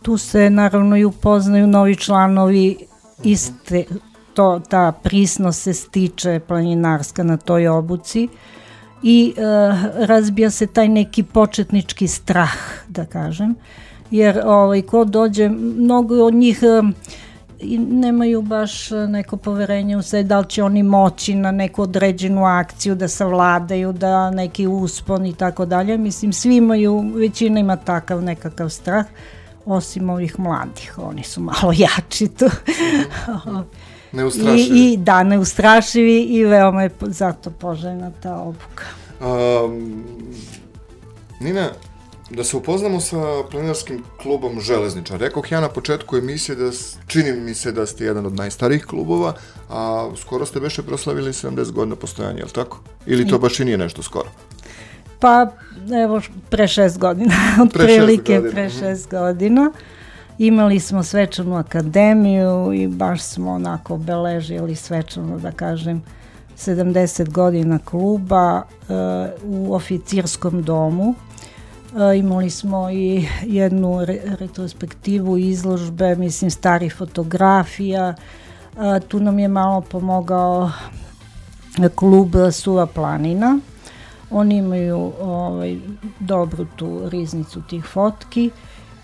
tu 0.01 0.17
se 0.17 0.49
naravno 0.49 0.97
i 0.97 1.05
upoznaju 1.05 1.67
novi 1.67 1.95
članovi 1.95 2.77
iste, 3.23 3.83
to, 4.33 4.61
ta 4.69 4.91
prisnost 4.91 5.61
se 5.61 5.73
stiče 5.73 6.39
planinarska 6.47 7.23
na 7.23 7.37
toj 7.37 7.67
obuci 7.67 8.27
i 9.03 9.33
e, 9.37 9.41
razbija 10.05 10.49
se 10.49 10.67
taj 10.67 10.87
neki 10.87 11.23
početnički 11.23 12.07
strah, 12.07 12.53
da 12.87 13.05
kažem, 13.05 13.55
jer 14.11 14.41
ovaj, 14.45 14.81
ko 14.81 15.05
dođe, 15.05 15.49
mnogo 15.49 16.15
od 16.15 16.33
njih 16.33 16.63
e, 16.63 16.81
nemaju 17.77 18.41
baš 18.41 18.89
neko 18.91 19.37
poverenje 19.37 19.97
u 19.97 20.01
sve, 20.01 20.23
da 20.23 20.39
li 20.39 20.49
će 20.49 20.63
oni 20.63 20.83
moći 20.83 21.35
na 21.35 21.51
neku 21.51 21.81
određenu 21.81 22.45
akciju 22.45 22.95
da 22.95 23.07
savladaju, 23.07 23.93
da 23.93 24.31
neki 24.31 24.67
uspon 24.67 25.25
i 25.25 25.33
tako 25.33 25.65
dalje. 25.65 25.97
Mislim, 25.97 26.33
svi 26.33 26.55
imaju, 26.55 27.11
većina 27.15 27.59
ima 27.59 27.75
takav 27.75 28.23
nekakav 28.23 28.69
strah 28.69 29.05
osim 29.65 30.09
ovih 30.09 30.39
mladih, 30.39 30.93
oni 30.97 31.23
su 31.23 31.41
malo 31.41 31.73
jači 31.83 32.27
tu. 32.27 32.45
neustrašivi. 34.11 34.79
I, 34.79 34.93
I 34.93 34.97
da, 34.97 35.23
neustrašivi 35.23 36.21
i 36.21 36.43
veoma 36.43 36.83
je 36.83 36.89
zato 37.01 37.49
poželjna 37.49 38.11
ta 38.23 38.35
obuka. 38.35 38.83
Um, 39.19 40.03
Nina, 41.39 41.69
da 42.29 42.43
se 42.43 42.57
upoznamo 42.57 42.99
sa 42.99 43.17
plenarskim 43.51 44.03
klubom 44.21 44.61
Železničar. 44.61 45.19
Rekoh 45.19 45.51
ja 45.51 45.61
na 45.61 45.69
početku 45.69 46.17
emisije 46.17 46.55
da 46.55 46.71
čini 47.07 47.31
mi 47.31 47.53
se 47.53 47.71
da 47.71 47.85
ste 47.85 48.05
jedan 48.05 48.25
od 48.25 48.35
najstarijih 48.35 48.85
klubova, 48.85 49.33
a 49.69 50.09
skoro 50.17 50.45
ste 50.45 50.59
beše 50.59 50.83
proslavili 50.83 51.33
70 51.33 51.71
godina 51.71 51.95
postojanja, 51.95 52.37
je 52.37 52.45
li 52.45 52.51
tako? 52.51 52.79
Ili 53.05 53.27
to 53.27 53.39
baš 53.39 53.59
i 53.59 53.65
nije 53.65 53.77
nešto 53.77 54.03
skoro? 54.03 54.29
Pa, 55.21 55.47
evo, 56.03 56.21
pre 56.49 56.67
šest 56.67 56.99
godina, 56.99 57.33
otprilike 57.63 58.41
pre 58.51 58.69
šest 58.69 59.09
godina. 59.09 59.71
Imali 60.37 60.79
smo 60.79 61.03
svečanu 61.03 61.55
akademiju 61.55 62.73
i 62.73 62.87
baš 62.87 63.21
smo 63.21 63.51
onako 63.51 63.93
obeležili 63.93 64.75
svečano, 64.75 65.39
da 65.39 65.51
kažem, 65.51 66.03
70 66.57 67.29
godina 67.29 67.79
kluba 67.79 68.61
uh, 68.61 68.95
u 69.43 69.73
oficirskom 69.73 70.63
domu. 70.63 71.09
Uh, 71.93 72.17
imali 72.17 72.49
smo 72.49 72.89
i 72.89 73.27
jednu 73.43 74.05
re 74.05 74.19
retrospektivu 74.39 75.37
izložbe, 75.37 76.15
mislim, 76.15 76.51
stari 76.51 76.89
fotografija. 76.89 78.15
Uh, 78.75 79.07
tu 79.07 79.19
nam 79.19 79.39
je 79.39 79.47
malo 79.47 79.81
pomogao 79.81 80.71
klub 81.95 82.35
Suva 82.51 82.85
planina 82.85 83.59
Oni 84.31 84.57
imaju 84.57 85.11
ovaj, 85.21 85.77
dobru 86.19 86.65
tu 86.75 87.09
riznicu 87.09 87.61
tih 87.61 87.85
fotki 87.85 88.49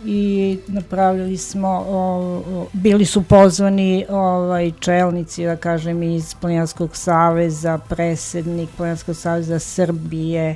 i 0.05 0.59
napravili 0.67 1.37
smo, 1.37 1.85
o, 1.87 2.41
bili 2.73 3.05
su 3.05 3.23
pozvani 3.23 4.05
ovaj, 4.09 4.71
čelnici, 4.79 5.45
da 5.45 5.55
kažem, 5.55 6.03
iz 6.03 6.35
Planinarskog 6.35 6.95
saveza, 6.95 7.77
presednik 7.77 8.69
Planinarskog 8.77 9.15
saveza 9.15 9.59
Srbije, 9.59 10.55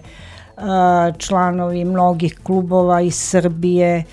članovi 1.18 1.86
mnogih 1.86 2.40
klubova 2.44 3.02
iz 3.02 3.16
Srbije, 3.16 4.04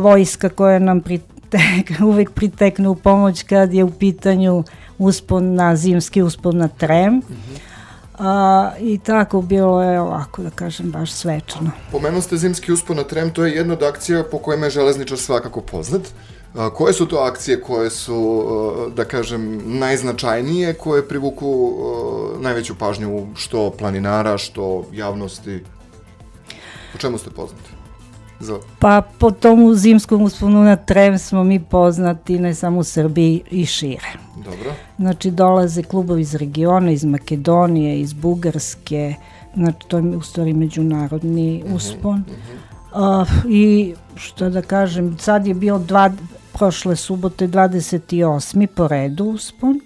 vojska 0.00 0.48
koja 0.48 0.78
nam 0.78 1.00
pritek, 1.00 1.90
uvek 2.10 2.30
pritekne 2.30 2.88
u 2.88 2.94
pomoć 2.94 3.42
kad 3.42 3.74
je 3.74 3.84
u 3.84 3.90
pitanju 3.90 4.64
uspon 4.98 5.54
na 5.54 5.76
zimski 5.76 6.22
uspon 6.22 6.56
na 6.56 6.68
Trem. 6.68 7.14
Mm 7.14 7.20
-hmm 7.20 7.73
A, 8.18 8.70
I 8.80 8.98
tako 8.98 9.42
bilo 9.42 9.82
je 9.82 10.00
ovako, 10.00 10.42
da 10.42 10.50
kažem, 10.50 10.90
baš 10.90 11.12
svečano. 11.12 11.70
Pomenu 11.92 12.20
ste 12.22 12.36
zimski 12.36 12.72
uspon 12.72 12.96
na 12.96 13.04
Trem, 13.04 13.30
to 13.30 13.44
je 13.44 13.54
jedna 13.54 13.74
od 13.74 13.82
akcija 13.82 14.24
po 14.30 14.38
kojima 14.38 14.66
je 14.66 14.70
železničar 14.70 15.18
svakako 15.18 15.60
poznat. 15.60 16.02
A, 16.54 16.70
koje 16.70 16.92
su 16.92 17.06
to 17.06 17.16
akcije 17.16 17.60
koje 17.60 17.90
su, 17.90 18.44
da 18.96 19.04
kažem, 19.04 19.62
najznačajnije, 19.78 20.74
koje 20.74 21.08
privuku 21.08 21.72
najveću 22.40 22.74
pažnju 22.74 23.26
što 23.34 23.70
planinara, 23.70 24.38
što 24.38 24.84
javnosti? 24.92 25.64
Po 26.92 26.98
čemu 26.98 27.18
ste 27.18 27.30
poznati? 27.30 27.70
Za... 28.40 28.58
Pa 28.78 29.02
po 29.18 29.30
tomu 29.30 29.74
zimskom 29.74 30.22
usponu 30.22 30.62
na 30.62 30.76
Trem 30.76 31.18
smo 31.18 31.44
mi 31.44 31.64
poznati 31.64 32.38
ne 32.38 32.54
samo 32.54 32.78
u 32.78 32.84
Srbiji 32.84 33.42
i 33.50 33.66
šire. 33.66 34.23
Dobro. 34.36 34.72
Znači 34.98 35.30
dolaze 35.30 35.82
klubovi 35.82 36.22
iz 36.22 36.34
regiona, 36.34 36.90
iz 36.90 37.04
Makedonije, 37.04 38.00
iz 38.00 38.12
Bugarske, 38.12 39.14
znači 39.54 39.78
to 39.88 39.98
je 39.98 40.16
u 40.16 40.22
stvari 40.22 40.52
međunarodni 40.52 41.62
mhm, 41.64 41.74
uspon. 41.74 42.24
Uh 42.92 42.94
-huh. 42.94 43.22
uh, 43.22 43.28
I 43.48 43.94
što 44.14 44.50
da 44.50 44.62
kažem, 44.62 45.18
sad 45.18 45.46
je 45.46 45.54
bio 45.54 45.78
dva, 45.78 46.10
prošle 46.52 46.96
subote 46.96 47.48
28. 47.48 48.66
po 48.66 48.88
redu 48.88 49.24
uspon. 49.24 49.80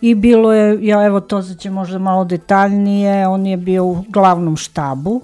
I 0.00 0.14
bilo 0.14 0.52
je, 0.52 0.86
ja 0.86 1.04
evo 1.04 1.20
to 1.20 1.42
će 1.42 1.70
možda 1.70 1.98
malo 1.98 2.24
detaljnije, 2.24 3.28
on 3.28 3.46
je 3.46 3.56
bio 3.56 3.84
u 3.84 4.04
glavnom 4.08 4.56
štabu, 4.56 5.22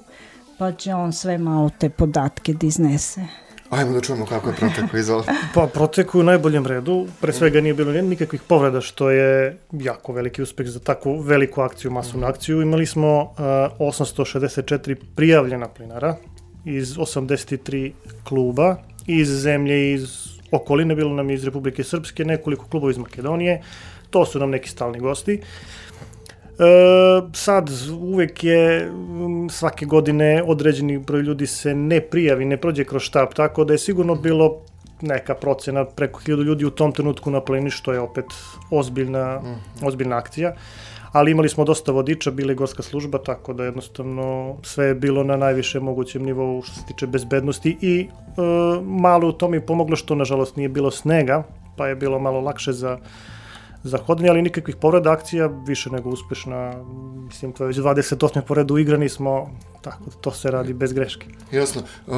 pa 0.59 0.73
će 0.73 0.95
on 0.95 1.13
sve 1.13 1.39
malo 1.39 1.71
te 1.79 1.89
podatke 1.89 2.53
da 2.55 2.67
iznese. 2.67 3.27
Ajmo 3.71 3.93
da 3.93 4.01
čujemo 4.01 4.27
kako 4.27 4.49
je 4.49 4.57
protekao, 4.57 4.99
izvoli. 4.99 5.25
Pa 5.55 5.67
proteku 5.67 6.21
u 6.21 6.23
najboljem 6.23 6.67
redu, 6.67 7.07
pre 7.21 7.33
svega 7.33 7.61
nije 7.61 7.75
bilo 7.75 7.93
nikakvih 7.93 8.43
povreda, 8.49 8.81
što 8.81 9.11
je 9.11 9.59
jako 9.73 10.13
veliki 10.13 10.43
uspeh 10.43 10.67
za 10.67 10.81
takvu 10.81 11.21
veliku 11.21 11.61
akciju, 11.61 11.91
masovnu 11.91 12.27
akciju. 12.27 12.63
Imali 12.63 12.87
smo 12.87 13.23
uh, 13.23 13.29
864 13.79 14.97
prijavljena 15.17 15.69
plinara 15.69 16.17
iz 16.65 16.97
83 16.97 17.93
kluba, 18.25 18.77
iz 19.07 19.29
zemlje, 19.29 19.95
iz 19.95 20.09
okoline, 20.51 20.95
bilo 20.95 21.15
nam 21.15 21.31
iz 21.31 21.45
Republike 21.45 21.85
Srpske, 21.85 22.25
nekoliko 22.25 22.67
klubova 22.69 22.91
iz 22.91 22.99
Makedonije, 22.99 23.63
to 24.11 24.27
su 24.27 24.39
nam 24.39 24.51
neki 24.51 24.71
stalni 24.71 24.99
gosti. 24.99 25.41
E, 26.59 27.29
sad, 27.33 27.71
uvek 28.01 28.45
je 28.45 28.93
svake 29.51 29.87
godine 29.87 30.43
određeni 30.47 30.99
broj 30.99 31.23
ljudi 31.23 31.47
se 31.47 31.75
ne 31.75 32.01
prijavi, 32.01 32.45
ne 32.45 32.57
prođe 32.57 32.85
kroz 32.85 33.03
štab, 33.03 33.35
tako 33.35 33.65
da 33.65 33.75
je 33.75 33.79
sigurno 33.79 34.15
bilo 34.15 34.63
neka 35.01 35.35
procena 35.35 35.85
preko 35.85 36.21
1000 36.21 36.45
ljudi 36.45 36.65
u 36.65 36.71
tom 36.71 36.93
trenutku 36.93 37.31
na 37.31 37.41
pleni, 37.41 37.71
što 37.71 37.93
je 37.93 38.01
opet 38.01 38.25
ozbiljna, 38.71 39.43
ozbiljna 39.83 40.17
akcija. 40.17 40.55
Ali 41.13 41.31
imali 41.31 41.49
smo 41.49 41.65
dosta 41.65 41.93
vodiča, 41.93 42.31
bili 42.31 42.55
gorska 42.55 42.83
služba, 42.83 43.19
tako 43.19 43.53
da 43.53 43.65
jednostavno 43.65 44.57
sve 44.63 44.87
je 44.87 44.95
bilo 44.95 45.25
na 45.25 45.37
najviše 45.37 45.81
mogućem 45.81 46.23
nivou 46.23 46.63
što 46.63 46.75
se 46.75 46.87
tiče 46.87 47.07
bezbednosti 47.07 47.77
i 47.81 48.01
e, 48.01 48.11
malo 48.83 49.29
u 49.29 49.33
tome 49.33 49.57
i 49.57 49.61
pomoglo 49.61 49.97
što 49.97 50.15
nažalost 50.15 50.57
nije 50.57 50.69
bilo 50.69 50.91
snega, 50.91 51.43
pa 51.77 51.89
je 51.89 51.97
bilo 51.97 52.19
malo 52.19 52.41
lakše 52.41 52.73
za 52.73 52.99
za 53.87 53.99
hodanje, 53.99 54.29
ali 54.29 54.43
nikakvih 54.43 54.77
povreda 54.77 55.13
akcija, 55.13 55.47
više 55.67 55.91
nego 55.91 56.11
uspešna, 56.11 56.73
mislim, 57.27 57.53
to 57.53 57.65
je 57.65 57.69
već 57.69 57.77
28. 57.77 58.41
poredu 58.41 58.79
igrani 58.79 59.09
smo, 59.09 59.51
tako 59.83 60.05
da 60.05 60.11
to 60.21 60.31
se 60.31 60.51
radi 60.51 60.73
bez 60.73 60.93
greške. 60.93 61.27
Jasno. 61.53 61.83
Uh, 62.07 62.15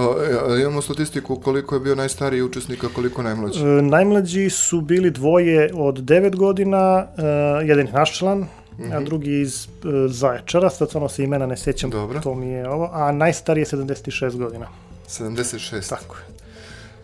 imamo 0.60 0.82
statistiku 0.82 1.36
koliko 1.36 1.74
je 1.74 1.80
bio 1.80 1.94
najstariji 1.94 2.42
učesnik, 2.42 2.84
a 2.84 2.88
koliko 2.94 3.22
najmlađi? 3.22 3.60
E, 3.60 3.82
najmlađi 3.82 4.50
su 4.50 4.80
bili 4.80 5.10
dvoje 5.10 5.70
od 5.74 5.98
9 5.98 6.36
godina, 6.36 7.06
e, 7.16 7.22
jedan 7.66 7.86
je 7.86 7.92
naš 7.92 8.18
član, 8.18 8.38
mm 8.38 8.48
-hmm. 8.78 8.96
a 8.96 9.00
drugi 9.00 9.40
iz 9.40 9.64
e, 9.64 9.68
Zaječara, 10.08 10.70
sad 10.70 10.90
samo 10.90 11.08
se 11.08 11.24
imena 11.24 11.46
ne 11.46 11.56
sećam, 11.56 11.90
Dobro. 11.90 12.20
to 12.20 12.34
mi 12.34 12.46
je 12.46 12.68
ovo, 12.68 12.90
a 12.92 13.12
najstariji 13.12 13.62
je 13.62 13.66
76 13.66 14.36
godina. 14.36 14.66
76. 15.08 15.88
Tako 15.88 16.16
je. 16.16 16.37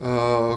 Uh, 0.01 0.07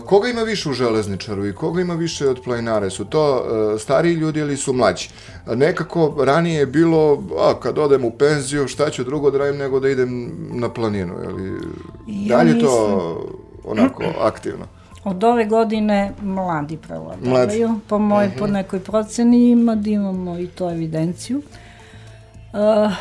koga 0.06 0.28
ima 0.30 0.42
više 0.42 0.70
u 0.70 0.74
železničaru 0.74 1.48
i 1.48 1.54
koga 1.54 1.82
ima 1.82 1.94
više 1.94 2.30
od 2.30 2.42
planinare? 2.44 2.90
Su 2.90 3.06
to 3.06 3.36
uh, 3.74 3.82
stariji 3.82 4.14
ljudi 4.14 4.40
ili 4.40 4.58
su 4.58 4.74
mlađi? 4.74 5.10
Nekako 5.48 6.16
ranije 6.26 6.60
je 6.60 6.66
bilo, 6.66 7.24
a 7.40 7.60
kad 7.60 7.78
odem 7.78 8.06
u 8.06 8.12
penziju, 8.12 8.68
šta 8.68 8.90
ću 8.90 9.04
drugo 9.04 9.32
da 9.32 9.38
radim 9.38 9.58
nego 9.58 9.80
da 9.80 9.90
idem 9.90 10.32
na 10.52 10.70
planinu? 10.70 11.14
Jeli, 11.24 11.60
Ja 12.08 12.38
dalje 12.38 12.60
to 12.60 12.88
mislim- 12.88 13.38
onako 13.66 14.04
aktivno? 14.22 14.66
Od 15.04 15.24
ove 15.24 15.46
godine 15.46 16.14
mladi 16.22 16.78
prevladavaju, 16.78 17.30
Mladi. 17.30 17.66
po 17.88 17.98
mojoj, 18.00 18.32
po 18.40 18.48
nekoj 18.48 18.80
proceni 18.80 19.50
ima 19.50 19.76
da 19.76 19.90
imamo 19.90 20.40
i 20.40 20.48
to 20.48 20.72
evidenciju. 20.72 21.38
Uh, 21.38 22.92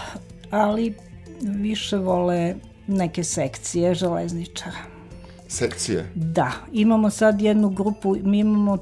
ali 0.51 0.95
više 1.43 1.97
vole 1.97 2.55
neke 2.87 3.25
sekcije 3.25 3.95
železničara. 3.95 4.96
Sekcije. 5.57 6.11
Da, 6.15 6.53
imamo 6.73 7.11
sad 7.11 7.41
jednu 7.41 7.69
grupu, 7.69 8.17
mi 8.23 8.39
imamo 8.39 8.73
uh, 8.73 8.81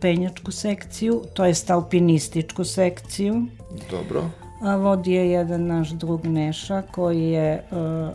penjačku 0.00 0.52
sekciju, 0.52 1.22
to 1.34 1.44
jest 1.44 1.70
alpinističku 1.70 2.64
sekciju. 2.64 3.46
Dobro. 3.90 4.30
A 4.62 4.76
vodi 4.76 5.12
je 5.12 5.30
jedan 5.30 5.66
naš 5.66 5.90
drug 5.90 6.26
Neša 6.26 6.82
koji 6.82 7.22
je, 7.22 7.64
uh, 7.70 8.08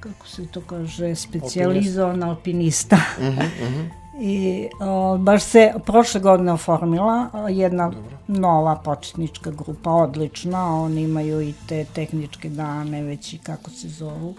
kako 0.00 0.26
se 0.26 0.46
to 0.46 0.60
kaže, 0.60 1.14
specijalizovan 1.14 2.22
alpinista. 2.22 2.96
I 4.20 4.68
o, 4.80 5.18
baš 5.18 5.42
se 5.42 5.72
prošle 5.86 6.20
godine 6.20 6.52
oformila 6.52 7.30
jedna 7.50 7.92
nova 8.28 8.76
početnička 8.76 9.50
grupa, 9.50 9.90
odlična, 9.90 10.82
oni 10.82 11.02
imaju 11.02 11.40
i 11.40 11.54
te 11.68 11.84
tehničke 11.84 12.48
dane 12.48 13.02
već 13.02 13.32
i 13.32 13.38
kako 13.38 13.70
se 13.70 13.88
zovu, 13.88 14.34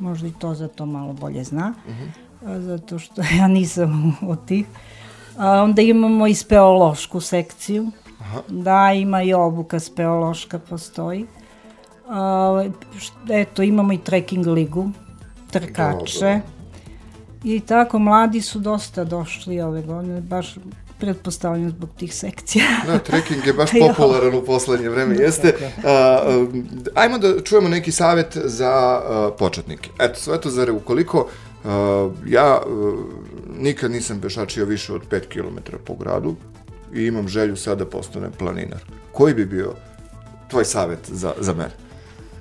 možda 0.00 0.28
i 0.28 0.32
to 0.38 0.54
za 0.54 0.68
to 0.68 0.86
malo 0.86 1.12
bolje 1.12 1.44
zna, 1.44 1.74
a, 2.46 2.60
zato 2.60 2.98
što 2.98 3.22
ja 3.38 3.48
nisam 3.48 4.16
od 4.32 4.44
tih. 4.46 4.66
A, 5.38 5.62
onda 5.62 5.82
imamo 5.82 6.26
i 6.26 6.34
speološku 6.34 7.20
sekciju, 7.20 7.90
da 8.48 8.92
ima 8.92 9.22
i 9.22 9.34
obuka 9.34 9.80
speološka 9.80 10.58
postoji. 10.58 11.26
A, 12.08 12.64
eto, 13.30 13.62
imamo 13.62 13.92
i 13.92 13.98
trekking 13.98 14.46
ligu, 14.46 14.90
trkače. 15.50 16.18
Dobro. 16.20 16.40
I 17.44 17.60
tako, 17.60 17.98
mladi 17.98 18.40
su 18.40 18.58
dosta 18.58 19.04
došli 19.04 19.60
ove 19.60 19.82
godine, 19.82 20.20
baš 20.20 20.56
pretpostavljam 21.00 21.70
zbog 21.70 21.90
tih 21.98 22.14
sekcija. 22.14 22.64
Da, 22.86 22.98
trekking 22.98 23.46
je 23.46 23.52
baš 23.52 23.70
popularan 23.86 24.34
u 24.34 24.42
poslednje 24.44 24.88
vreme, 24.88 25.14
jeste. 25.14 25.54
A, 25.84 26.46
ajmo 26.94 27.18
da 27.18 27.40
čujemo 27.40 27.68
neki 27.68 27.92
savet 27.92 28.38
za 28.44 28.70
a, 28.70 29.30
početnike. 29.38 29.90
Eto, 29.98 30.20
Svetozare, 30.20 30.72
ukoliko 30.72 31.28
a, 31.64 32.10
ja 32.26 32.46
a, 32.46 32.62
nikad 33.58 33.90
nisam 33.90 34.20
pešačio 34.20 34.64
više 34.64 34.92
od 34.92 35.02
5 35.10 35.20
km 35.28 35.76
po 35.84 35.94
gradu 35.94 36.34
i 36.94 37.06
imam 37.06 37.28
želju 37.28 37.56
sad 37.56 37.78
da 37.78 37.86
postanem 37.86 38.32
planinar, 38.38 38.80
koji 39.12 39.34
bi 39.34 39.46
bio 39.46 39.74
tvoj 40.50 40.64
savet 40.64 40.98
za, 41.08 41.32
za 41.40 41.52
mene? 41.52 41.70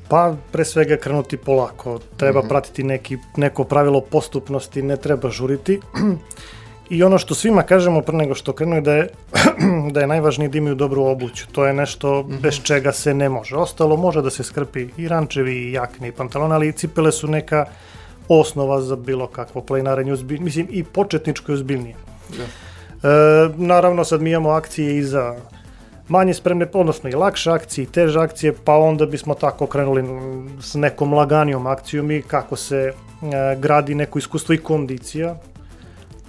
Pa, 0.10 0.36
pre 0.52 0.66
svega 0.66 0.98
krenuti 0.98 1.38
polako. 1.38 2.00
Treba 2.18 2.42
pratiti 2.42 2.84
neki, 2.84 3.18
neko 3.38 3.64
pravilo 3.64 4.02
postupnosti, 4.02 4.82
ne 4.82 4.98
treba 4.98 5.30
žuriti. 5.30 5.80
I 6.90 7.04
ono 7.04 7.18
što 7.18 7.36
svima 7.36 7.64
kažemo 7.64 8.02
pre 8.02 8.18
nego 8.18 8.36
što 8.36 8.54
krenu 8.54 8.76
je 8.76 8.82
da 8.82 8.94
je, 8.94 9.08
da 9.94 10.00
je 10.00 10.08
najvažnije 10.08 10.50
da 10.50 10.58
imaju 10.58 10.76
dobru 10.76 11.04
obuću. 11.04 11.48
To 11.52 11.66
je 11.66 11.74
nešto 11.74 12.24
bez 12.42 12.62
čega 12.64 12.92
se 12.92 13.14
ne 13.14 13.30
može. 13.30 13.56
Ostalo 13.56 13.98
može 13.98 14.22
da 14.22 14.30
se 14.30 14.44
skrpi 14.44 14.88
i 14.98 15.08
rančevi, 15.08 15.54
i 15.54 15.72
jakne, 15.72 16.08
i 16.08 16.12
pantalone, 16.12 16.56
ali 16.56 16.72
cipele 16.72 17.12
su 17.12 17.28
neka 17.28 17.66
osnova 18.28 18.82
za 18.82 18.96
bilo 18.96 19.28
kakvo 19.28 19.62
planinarenje, 19.62 20.14
uzbilj, 20.14 20.40
mislim 20.40 20.68
i 20.70 20.84
početničko 20.84 21.52
i 21.52 21.56
ozbiljnije. 21.56 21.96
Da. 22.38 22.44
E, 22.44 23.50
naravno 23.58 24.04
sad 24.04 24.22
mi 24.22 24.30
imamo 24.30 24.50
akcije 24.50 24.98
i 24.98 25.04
za 25.04 25.36
manje 26.08 26.34
spremne, 26.34 26.68
odnosno 26.74 27.10
i 27.10 27.14
lakše 27.14 27.52
akcije 27.52 27.84
i 27.84 27.88
teže 27.88 28.20
akcije, 28.20 28.54
pa 28.66 28.78
onda 28.78 29.06
bismo 29.06 29.34
tako 29.34 29.66
krenuli 29.66 30.04
mm, 30.04 30.62
s 30.62 30.74
nekom 30.74 31.14
laganijom 31.14 31.68
akcijom 31.68 32.12
i 32.12 32.22
kako 32.22 32.56
se 32.56 32.78
e, 32.78 32.94
gradi 33.60 33.96
neko 33.96 34.20
iskustvo 34.20 34.56
i 34.56 34.58
kondicija, 34.58 35.36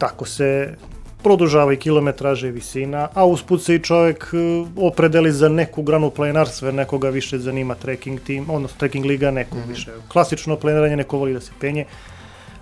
tako 0.01 0.27
se 0.27 0.75
produžava 1.23 1.73
i 1.73 1.77
kilometraže 1.77 2.49
i 2.49 2.51
visina, 2.51 3.09
a 3.15 3.25
usput 3.27 3.63
se 3.63 3.75
i 3.75 3.83
čovjek 3.83 4.31
e, 4.33 4.37
opredeli 4.77 5.33
za 5.33 5.49
neku 5.49 5.83
granu 5.83 6.11
planinarstva, 6.11 6.71
nekoga 6.71 7.11
više 7.11 7.39
zanima 7.39 7.75
trekking 7.75 8.21
tim, 8.21 8.51
odnosno 8.51 8.79
trekking 8.79 9.07
liga, 9.07 9.31
nekog 9.31 9.59
više 9.69 9.93
klasično 10.09 10.57
planiranje, 10.57 10.97
neko 10.97 11.19
voli 11.19 11.33
da 11.33 11.41
se 11.41 11.53
penje. 11.61 11.85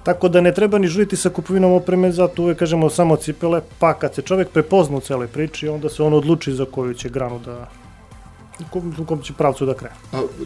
Tako 0.03 0.29
da 0.29 0.41
ne 0.41 0.55
treba 0.55 0.79
ni 0.79 0.89
žuriti 0.89 1.17
sa 1.17 1.31
kupovinom 1.31 1.73
opreme, 1.73 2.13
zato 2.13 2.43
uvek 2.43 2.59
kažemo 2.59 2.91
samo 2.91 3.17
cipele, 3.17 3.61
pa 3.79 3.95
kad 3.95 4.15
se 4.15 4.23
čovjek 4.23 4.49
prepozna 4.49 4.97
u 4.97 5.01
celoj 5.01 5.29
priči, 5.29 5.69
onda 5.69 5.89
se 5.89 6.03
on 6.03 6.15
odluči 6.15 6.53
za 6.53 6.65
koju 6.65 6.95
će 6.95 7.09
granu 7.09 7.39
da 7.39 7.69
u 8.99 9.05
kom, 9.05 9.23
će 9.23 9.33
pravcu 9.33 9.67
da 9.67 9.75
krene. 9.75 9.95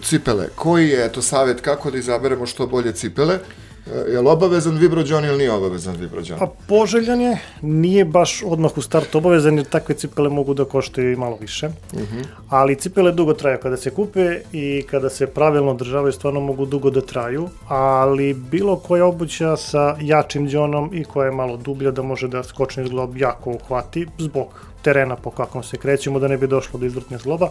Cipele, 0.02 0.48
koji 0.54 0.88
je 0.88 1.12
to 1.12 1.22
savjet 1.22 1.60
kako 1.60 1.90
da 1.90 1.98
izaberemo 1.98 2.46
što 2.46 2.66
bolje 2.66 2.92
cipele? 2.92 3.38
E, 3.86 4.12
Je 4.12 4.20
li 4.20 4.28
obavezan 4.28 4.76
vibrođon 4.78 5.24
ili 5.24 5.38
nije 5.38 5.52
obavezan 5.52 5.96
vibrođon? 5.96 6.38
Pa 6.38 6.46
poželjan 6.68 7.20
je, 7.20 7.38
nije 7.62 8.04
baš 8.04 8.42
odmah 8.46 8.78
u 8.78 8.82
startu 8.82 9.18
obavezan 9.18 9.56
jer 9.56 9.66
takve 9.66 9.94
cipele 9.94 10.28
mogu 10.28 10.54
da 10.54 10.64
koštaju 10.64 11.12
i 11.12 11.16
malo 11.16 11.36
više. 11.40 11.68
Ali 12.48 12.76
cipele 12.76 13.12
dugo 13.12 13.34
traju 13.34 13.58
kada 13.62 13.76
se 13.76 13.90
kupe 13.90 14.40
i 14.52 14.82
kada 14.90 15.10
se 15.10 15.26
pravilno 15.26 15.70
održavaju 15.70 16.12
stvarno 16.12 16.40
mogu 16.40 16.66
dugo 16.66 16.90
da 16.90 17.00
traju, 17.00 17.48
ali 17.68 18.34
bilo 18.34 18.76
koja 18.76 19.06
obuća 19.06 19.56
sa 19.56 19.96
jačim 20.00 20.48
džonom 20.48 20.90
i 20.92 21.04
koja 21.04 21.26
je 21.26 21.32
malo 21.32 21.56
dublja 21.56 21.90
da 21.90 22.02
može 22.02 22.28
da 22.28 22.42
skočni 22.42 22.86
zglob 22.86 23.16
jako 23.16 23.50
uhvati 23.50 24.06
zbog 24.18 24.46
terena 24.82 25.16
po 25.16 25.30
kakvom 25.30 25.62
se 25.62 25.76
krećemo 25.76 26.18
da 26.18 26.28
ne 26.28 26.36
bi 26.36 26.46
došlo 26.46 26.80
do 26.80 26.86
izvrtne 26.86 27.18
zgloba 27.18 27.48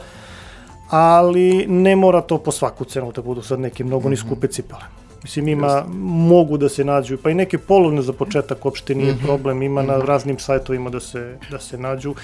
ali 0.89 1.65
ne 1.67 1.96
mora 1.96 2.22
to 2.22 2.38
po 2.38 2.52
svaku 2.52 2.86
cenu 2.86 3.12
da 3.12 3.22
budu 3.22 3.41
sad 3.41 3.60
neke 3.60 3.84
mnogo 3.84 4.10
ni 4.10 4.17
skupe 4.17 4.48
cipele. 4.48 5.00
Mislim, 5.23 5.47
ima, 5.47 5.86
mogu 6.01 6.57
da 6.57 6.69
se 6.69 6.84
nađu, 6.84 7.17
pa 7.17 7.29
i 7.29 7.34
neke 7.34 7.57
polovne 7.57 8.01
za 8.01 8.13
početak 8.13 8.65
uopšte 8.65 8.95
nije 8.95 9.15
problem, 9.25 9.62
ima 9.62 9.81
na 9.81 9.97
raznim 9.97 10.39
sajtovima 10.39 10.89
da 10.89 10.99
se, 10.99 11.38
da 11.51 11.60
se 11.60 11.77
nađu 11.77 12.15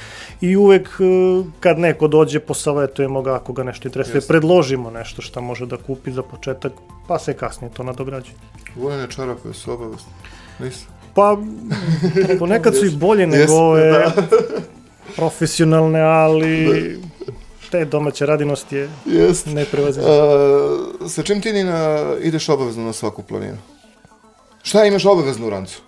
i 0.41 0.55
uvek 0.57 0.89
e, 0.99 1.43
kad 1.60 1.79
neko 1.79 2.07
dođe 2.07 2.39
posavetujemo 2.39 3.21
ga 3.21 3.36
ako 3.36 3.53
ga 3.53 3.63
nešto 3.63 3.88
interesuje, 3.88 4.21
predložimo 4.27 4.91
nešto 4.91 5.21
šta 5.21 5.41
može 5.41 5.65
da 5.65 5.77
kupi 5.77 6.12
za 6.12 6.23
početak, 6.23 6.71
pa 7.07 7.19
se 7.19 7.33
kasnije 7.33 7.73
to 7.73 7.83
nadograđuje. 7.83 8.36
Vojne 8.75 9.07
čarape 9.10 9.53
su 9.53 9.71
obavezne. 9.71 10.12
Nisu. 10.60 10.86
Pa, 11.13 11.38
ponekad 12.39 12.75
su 12.75 12.86
i 12.86 12.89
bolje 12.89 13.27
nego 13.38 13.53
ove 13.53 13.91
da. 13.91 14.13
profesionalne, 15.15 16.01
ali 16.01 16.99
te 17.71 17.86
domaće 17.86 18.25
radinost 18.25 18.71
je 18.71 18.89
Jest. 19.06 19.45
neprevaziđena. 19.45 20.13
Uh, 20.13 21.10
sa 21.10 21.23
čim 21.23 21.41
ti 21.41 21.53
Nina 21.53 22.06
ideš 22.21 22.49
obavezno 22.49 22.84
na 22.84 22.93
svaku 22.93 23.23
planinu? 23.23 23.58
Šta 24.63 24.86
imaš 24.86 25.06
obavezno 25.06 25.47
u 25.47 25.49
rancu? 25.49 25.82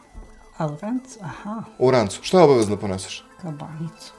A 0.57 0.67
u 0.67 0.77
rancu, 0.81 1.19
aha, 1.21 1.63
U 1.79 1.91
rancu. 1.91 2.19
Šta 2.23 2.43
obavezno 2.43 2.77
poneseš? 2.77 3.23
kabanicu. 3.41 4.13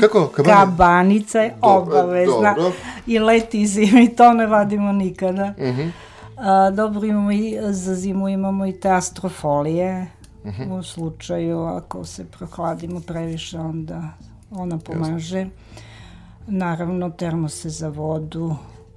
Kako? 0.00 0.26
Kabane? 0.36 0.54
Kabanica 0.56 1.38
je 1.38 1.54
Dobro, 1.62 2.00
obavezna. 2.00 2.54
dobro. 2.54 2.72
I 3.06 3.18
leti 3.18 3.60
i 3.60 3.66
zimi, 3.66 4.16
to 4.16 4.32
ne 4.32 4.46
vadimo 4.46 4.92
nikada. 4.92 5.54
Mhm. 5.58 5.88
A, 6.36 6.70
dobro, 6.70 7.04
imamo 7.06 7.32
i, 7.32 7.58
za 7.62 7.94
zimu 7.94 8.28
imamo 8.28 8.66
i 8.66 8.72
te 8.72 8.90
astrofolije. 8.90 10.06
Mhm. 10.46 10.72
U 10.72 10.82
slučaju 10.82 11.60
ako 11.60 12.04
se 12.04 12.24
prohladimo 12.24 13.00
previše, 13.00 13.58
onda 13.58 14.02
ona 14.50 14.78
pomaže. 14.78 15.46
Naravno, 16.48 17.10
termose 17.10 17.68
za 17.70 17.88
vodu, 17.88 18.46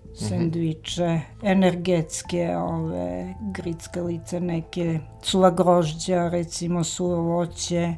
Mhm. 0.05 0.15
sendviče, 0.19 1.19
energetske, 1.43 2.57
ove, 2.57 3.33
grickalice 3.43 4.39
neke, 4.39 4.99
suva 5.21 5.51
grožđa, 5.51 6.29
recimo 6.29 6.83
suvo 6.83 7.15
voće, 7.15 7.93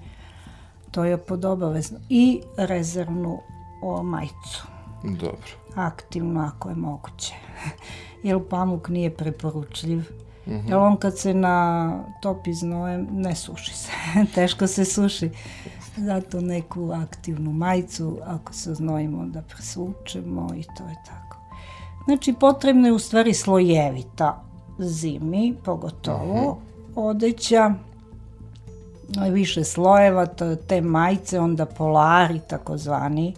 to 0.91 1.03
je 1.03 1.17
pod 1.17 1.45
obavezno. 1.45 1.99
I 2.09 2.41
rezervnu 2.57 3.39
o, 3.81 4.03
majicu 4.03 4.67
Dobro. 5.03 5.47
aktivno 5.75 6.41
ako 6.47 6.69
je 6.69 6.75
moguće. 6.75 7.33
Jer 8.23 8.39
pamuk 8.49 8.89
nije 8.89 9.09
preporučljiv. 9.11 10.03
Jer 10.45 10.75
on 10.75 10.97
kad 10.97 11.17
se 11.17 11.33
natopi 11.33 12.53
znojem, 12.53 13.07
ne 13.11 13.35
suši 13.35 13.73
se. 13.73 13.91
Teško 14.35 14.67
se 14.67 14.85
suši. 14.85 15.29
Zato 15.97 16.41
neku 16.41 16.91
aktivnu 16.91 17.53
majicu, 17.53 18.17
ako 18.25 18.53
se 18.53 18.73
znojimo 18.73 19.25
da 19.25 19.41
presvučemo 19.41 20.49
i 20.55 20.63
to 20.63 20.83
je 20.83 20.95
tako. 21.05 21.37
Znači, 22.05 22.33
potrebno 22.33 22.87
je 22.87 22.93
u 22.93 22.99
stvari 22.99 23.33
slojevita 23.33 24.43
zimi, 24.79 25.55
pogotovo, 25.65 26.57
odeća, 26.95 27.73
više 29.31 29.63
slojeva, 29.63 30.25
to- 30.25 30.55
te 30.55 30.81
majice, 30.81 31.39
onda 31.39 31.65
polari 31.65 32.39
takozvani, 32.49 33.33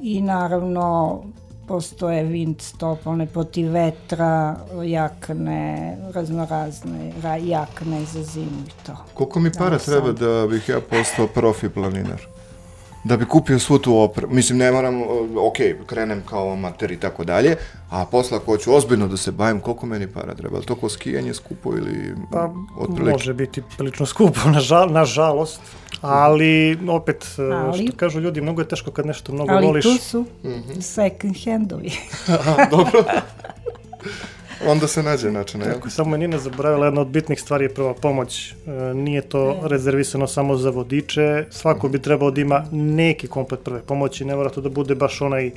i 0.00 0.22
naravno 0.22 1.20
postoje 1.68 2.24
wind 2.24 2.62
stop, 2.62 3.06
one 3.06 3.26
protiv 3.26 3.70
vetra, 3.72 4.56
jakne, 4.84 5.96
raznorazne 6.14 7.12
ra- 7.22 7.36
jakne 7.36 8.04
za 8.04 8.22
zimu 8.22 8.62
i 8.66 8.86
to. 8.86 8.96
Koliko 9.14 9.40
mi 9.40 9.50
para 9.58 9.78
treba 9.78 10.12
da 10.12 10.46
bih 10.46 10.68
ja 10.68 10.80
postao 10.80 11.26
profi 11.26 11.68
planinar? 11.68 12.20
Da 13.04 13.16
bi 13.16 13.24
kupio 13.26 13.58
svu 13.58 13.78
tu 13.78 13.96
opremu. 13.96 14.34
Mislim, 14.34 14.58
ne 14.58 14.72
moram, 14.72 15.02
ok, 15.38 15.56
krenem 15.86 16.22
kao 16.22 16.52
amater 16.52 16.90
i 16.90 16.96
tako 16.96 17.24
dalje, 17.24 17.56
a 17.90 18.04
posle 18.06 18.36
ako 18.36 18.46
hoću 18.46 18.74
ozbiljno 18.74 19.08
da 19.08 19.16
se 19.16 19.32
bavim, 19.32 19.60
koliko 19.60 19.86
meni 19.86 20.06
para 20.08 20.34
treba? 20.34 20.58
Je 20.58 20.64
to 20.64 20.74
ko 20.74 20.88
skijanje 20.88 21.34
skupo 21.34 21.70
ili 21.70 22.14
Pa, 22.32 22.50
otprilike? 22.76 23.12
može 23.12 23.34
biti 23.34 23.62
prilično 23.76 24.06
skupo, 24.06 24.40
nažal, 24.50 24.90
nažalost, 24.90 25.60
ali 26.00 26.52
opet, 26.88 27.26
e, 27.38 27.42
Ali- 27.44 27.82
što 27.82 27.96
kažu 27.96 28.20
ljudi, 28.20 28.40
mnogo 28.40 28.60
je 28.62 28.68
teško 28.68 28.90
kad 28.90 29.06
nešto 29.06 29.32
mnogo 29.32 29.52
Ali 29.52 29.66
voliš. 29.66 29.84
tu 29.84 29.96
su 29.98 30.24
second 30.80 31.36
handovi. 31.44 31.92
Dobro. 32.70 33.04
Onda 34.66 34.88
se 34.88 35.02
nađe 35.02 35.32
način, 35.32 35.60
jel? 35.60 35.70
Ako 35.76 35.90
samo 35.90 36.14
je 36.14 36.18
Nina 36.18 36.38
zaboravila, 36.38 36.86
jedna 36.86 37.00
od 37.00 37.06
bitnih 37.06 37.40
stvari 37.40 37.64
je 37.64 37.74
prva 37.74 37.94
pomoć. 37.94 38.52
E, 38.52 38.94
nije 38.94 39.22
to 39.22 39.60
rezervisano 39.62 40.26
samo 40.26 40.56
za 40.56 40.70
vodiče, 40.70 41.44
svako 41.50 41.88
bi 41.88 42.02
trebao 42.02 42.30
da 42.30 42.40
ima 42.40 42.64
neki 42.72 43.26
komplet 43.26 43.60
prve 43.64 43.80
pomoći, 43.80 44.24
ne 44.24 44.36
mora 44.36 44.50
to 44.50 44.60
da 44.60 44.68
bude 44.68 44.94
baš 44.94 45.20
onaj 45.20 45.46
e, 45.46 45.52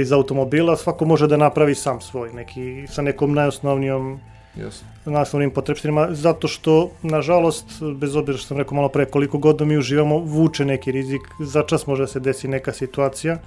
iz 0.00 0.12
automobila, 0.12 0.76
svako 0.76 1.04
može 1.04 1.26
da 1.26 1.36
napravi 1.36 1.74
sam 1.74 2.00
svoj, 2.00 2.32
neki, 2.32 2.86
sa 2.88 3.02
nekom 3.02 3.34
najosnovnijom 3.34 4.20
Jasno. 4.56 4.88
naslovnim 5.04 5.50
potrebštinama, 5.50 6.08
zato 6.10 6.48
što, 6.48 6.90
nažalost, 7.02 7.66
bez 7.94 8.16
obzira 8.16 8.38
što 8.38 8.46
sam 8.46 8.58
rekao 8.58 8.76
malo 8.76 8.88
pre, 8.88 9.04
koliko 9.04 9.38
god 9.38 9.56
da 9.56 9.64
mi 9.64 9.78
uživamo, 9.78 10.18
vuče 10.18 10.64
neki 10.64 10.92
rizik, 10.92 11.20
za 11.40 11.62
čas 11.62 11.86
može 11.86 12.02
da 12.02 12.06
se 12.06 12.20
desi 12.20 12.48
neka 12.48 12.72
situacija, 12.72 13.38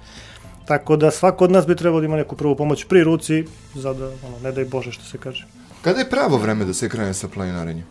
tako 0.66 0.96
da 0.96 1.10
svako 1.10 1.44
od 1.44 1.50
nas 1.50 1.66
bi 1.66 1.76
trebao 1.76 2.00
da 2.00 2.06
ima 2.06 2.16
neku 2.16 2.36
prvu 2.36 2.56
pomoć 2.56 2.84
pri 2.84 3.04
ruci, 3.04 3.44
za 3.74 3.92
da, 3.92 4.06
ono, 4.06 4.38
ne 4.42 4.52
daj 4.52 4.64
Bože 4.64 4.92
što 4.92 5.04
se 5.04 5.18
kaže. 5.18 5.46
Kada 5.82 5.98
je 5.98 6.10
pravo 6.10 6.36
vreme 6.36 6.64
da 6.64 6.74
se 6.74 6.88
krene 6.88 7.14
sa 7.14 7.28
planinarenjem? 7.28 7.84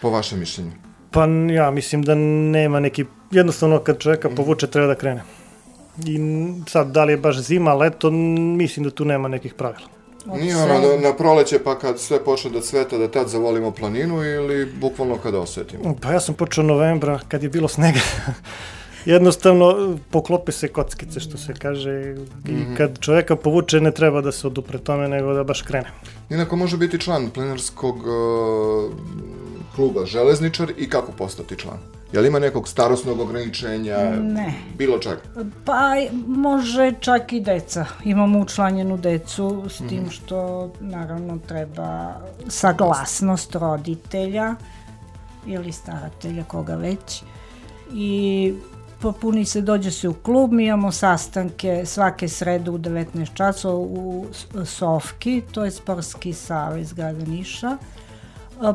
Po 0.00 0.10
vašem 0.10 0.38
mišljenju? 0.38 0.72
Pa 1.10 1.26
ja 1.54 1.70
mislim 1.70 2.02
da 2.02 2.14
nema 2.14 2.80
neki, 2.80 3.04
jednostavno 3.30 3.78
kad 3.78 3.98
čovjeka 3.98 4.30
povuče 4.30 4.66
treba 4.66 4.86
da 4.86 4.94
krene. 4.94 5.22
I 6.04 6.18
sad, 6.68 6.90
da 6.90 7.04
li 7.04 7.12
je 7.12 7.16
baš 7.16 7.40
zima, 7.40 7.74
leto, 7.74 8.10
mislim 8.10 8.84
da 8.84 8.90
tu 8.90 9.04
nema 9.04 9.28
nekih 9.28 9.54
pravila. 9.54 9.88
Od 10.26 10.40
Nije 10.40 10.56
ono 10.56 10.74
na, 10.74 11.08
na 11.08 11.16
proleće 11.16 11.58
pa 11.58 11.78
kad 11.78 12.00
sve 12.00 12.24
počne 12.24 12.50
da 12.50 12.60
cveta 12.60 12.98
da 12.98 13.10
tad 13.10 13.28
zavolimo 13.28 13.70
planinu 13.70 14.24
ili 14.24 14.72
bukvalno 14.80 15.18
kada 15.18 15.40
osetimo? 15.40 15.94
Pa 16.02 16.12
ja 16.12 16.20
sam 16.20 16.34
počeo 16.34 16.64
novembra 16.64 17.20
kad 17.28 17.42
je 17.42 17.48
bilo 17.48 17.68
snega. 17.68 18.00
Jednostavno 19.06 19.98
poklope 20.10 20.52
se 20.52 20.68
kockice 20.68 21.20
što 21.20 21.38
se 21.38 21.54
kaže 21.54 22.16
i 22.48 22.76
kad 22.76 22.98
čovjeka 23.00 23.36
povuče 23.36 23.80
ne 23.80 23.90
treba 23.90 24.20
da 24.20 24.32
se 24.32 24.46
odupre 24.46 24.78
tome 24.78 25.08
nego 25.08 25.34
da 25.34 25.44
baš 25.44 25.62
krene. 25.62 25.90
Inako 26.30 26.56
može 26.56 26.76
biti 26.76 26.98
član 26.98 27.30
plenarskog 27.34 27.96
uh, 27.96 28.92
kluba 29.74 30.06
Železničar 30.06 30.72
i 30.78 30.88
kako 30.90 31.12
postati 31.12 31.56
član? 31.56 31.78
Je 32.12 32.20
li 32.20 32.28
ima 32.28 32.38
nekog 32.38 32.68
starosnog 32.68 33.20
ograničenja? 33.20 34.10
Ne. 34.22 34.54
Bilo 34.78 34.98
čega? 34.98 35.20
Pa 35.64 35.94
može 36.26 36.92
čak 37.00 37.32
i 37.32 37.40
deca. 37.40 37.86
Imamo 38.04 38.38
učlanjenu 38.38 38.96
decu 38.96 39.64
s 39.68 39.88
tim 39.88 40.10
što 40.10 40.70
naravno 40.80 41.38
treba 41.48 42.14
saglasnost 42.48 43.54
roditelja 43.54 44.54
ili 45.46 45.72
staratelja, 45.72 46.44
koga 46.44 46.74
već. 46.74 47.22
I 47.92 48.54
popuni 49.00 49.44
se, 49.44 49.60
dođe 49.60 49.90
se 49.90 50.08
u 50.08 50.14
klub, 50.14 50.52
mi 50.52 50.66
imamo 50.66 50.92
sastanke 50.92 51.82
svake 51.86 52.28
srede 52.28 52.70
u 52.70 52.78
19 52.78 53.34
časova 53.34 53.76
u 53.76 54.26
Sofki, 54.64 55.42
to 55.52 55.64
je 55.64 55.70
Sportski 55.70 56.32
savez 56.32 56.92
grada 56.92 57.24
Niša. 57.24 57.76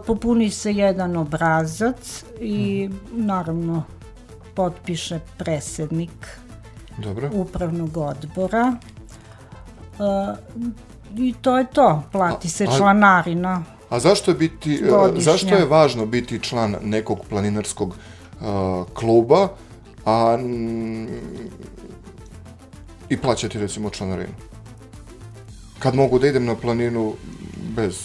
Popuni 0.08 0.50
se 0.50 0.74
jedan 0.74 1.18
obrazac 1.18 2.24
i 2.40 2.90
naravno 3.12 3.84
potpiše 4.56 5.20
predsjednik 5.38 6.28
Dobro. 6.98 7.30
upravnog 7.34 7.98
odbora. 7.98 8.76
E, 10.00 10.36
I 11.18 11.34
to 11.42 11.58
je 11.58 11.66
to, 11.66 12.04
plati 12.12 12.50
se 12.50 12.66
A- 12.66 12.70
a- 12.72 12.78
članarina. 12.78 13.64
A 13.90 14.00
zašto 14.00 14.32
je 14.32 14.36
biti, 14.36 14.80
uh, 14.84 14.90
Godišnja. 14.90 15.32
zašto 15.32 15.56
je 15.56 15.66
važno 15.66 16.06
biti 16.06 16.40
član 16.40 16.76
nekog 16.82 17.20
planinarskog 17.30 17.90
uh, 17.90 18.46
kluba, 18.94 19.48
a 20.06 20.38
mm, 20.38 21.08
i 23.10 23.18
plaćati 23.18 23.60
recimo 23.60 23.90
članarinu? 23.90 24.34
Kad 25.80 25.96
mogu 25.96 26.20
da 26.20 26.28
idem 26.28 26.46
na 26.46 26.56
planinu 26.56 27.14
bez 27.76 28.04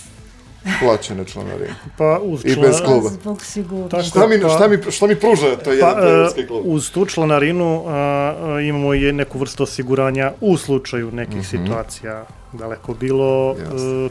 plaćene 0.81 1.25
članarine? 1.25 1.75
Pa 1.99 2.19
uz 2.23 2.45
I 2.45 2.57
bez 2.61 2.77
kluba. 2.85 3.09
Zbog 3.09 3.43
sigurnosti. 3.43 3.91
Tako- 3.91 4.09
Šta 4.09 4.27
mi, 4.27 4.41
Pa- 4.41 4.49
šta 4.49 4.69
mi, 4.69 4.93
šta 4.93 5.07
mi 5.07 5.17
pruža 5.17 5.57
to 5.57 5.73
jedan 5.73 5.95
Pa, 5.95 6.01
planinarski 6.01 6.41
e, 6.41 6.47
klub? 6.47 6.63
uz 6.65 6.91
tu 6.91 7.07
članarinu 7.07 7.85
a, 7.87 8.35
imamo 8.63 8.95
i 8.95 9.13
neku 9.13 9.39
vrstu 9.39 9.63
osiguranja 9.63 10.33
u 10.41 10.57
slučaju 10.57 11.11
nekih 11.13 11.49
situacija 11.49 12.25
daleko 12.53 12.95
bilo, 12.95 13.53
e, 13.53 13.65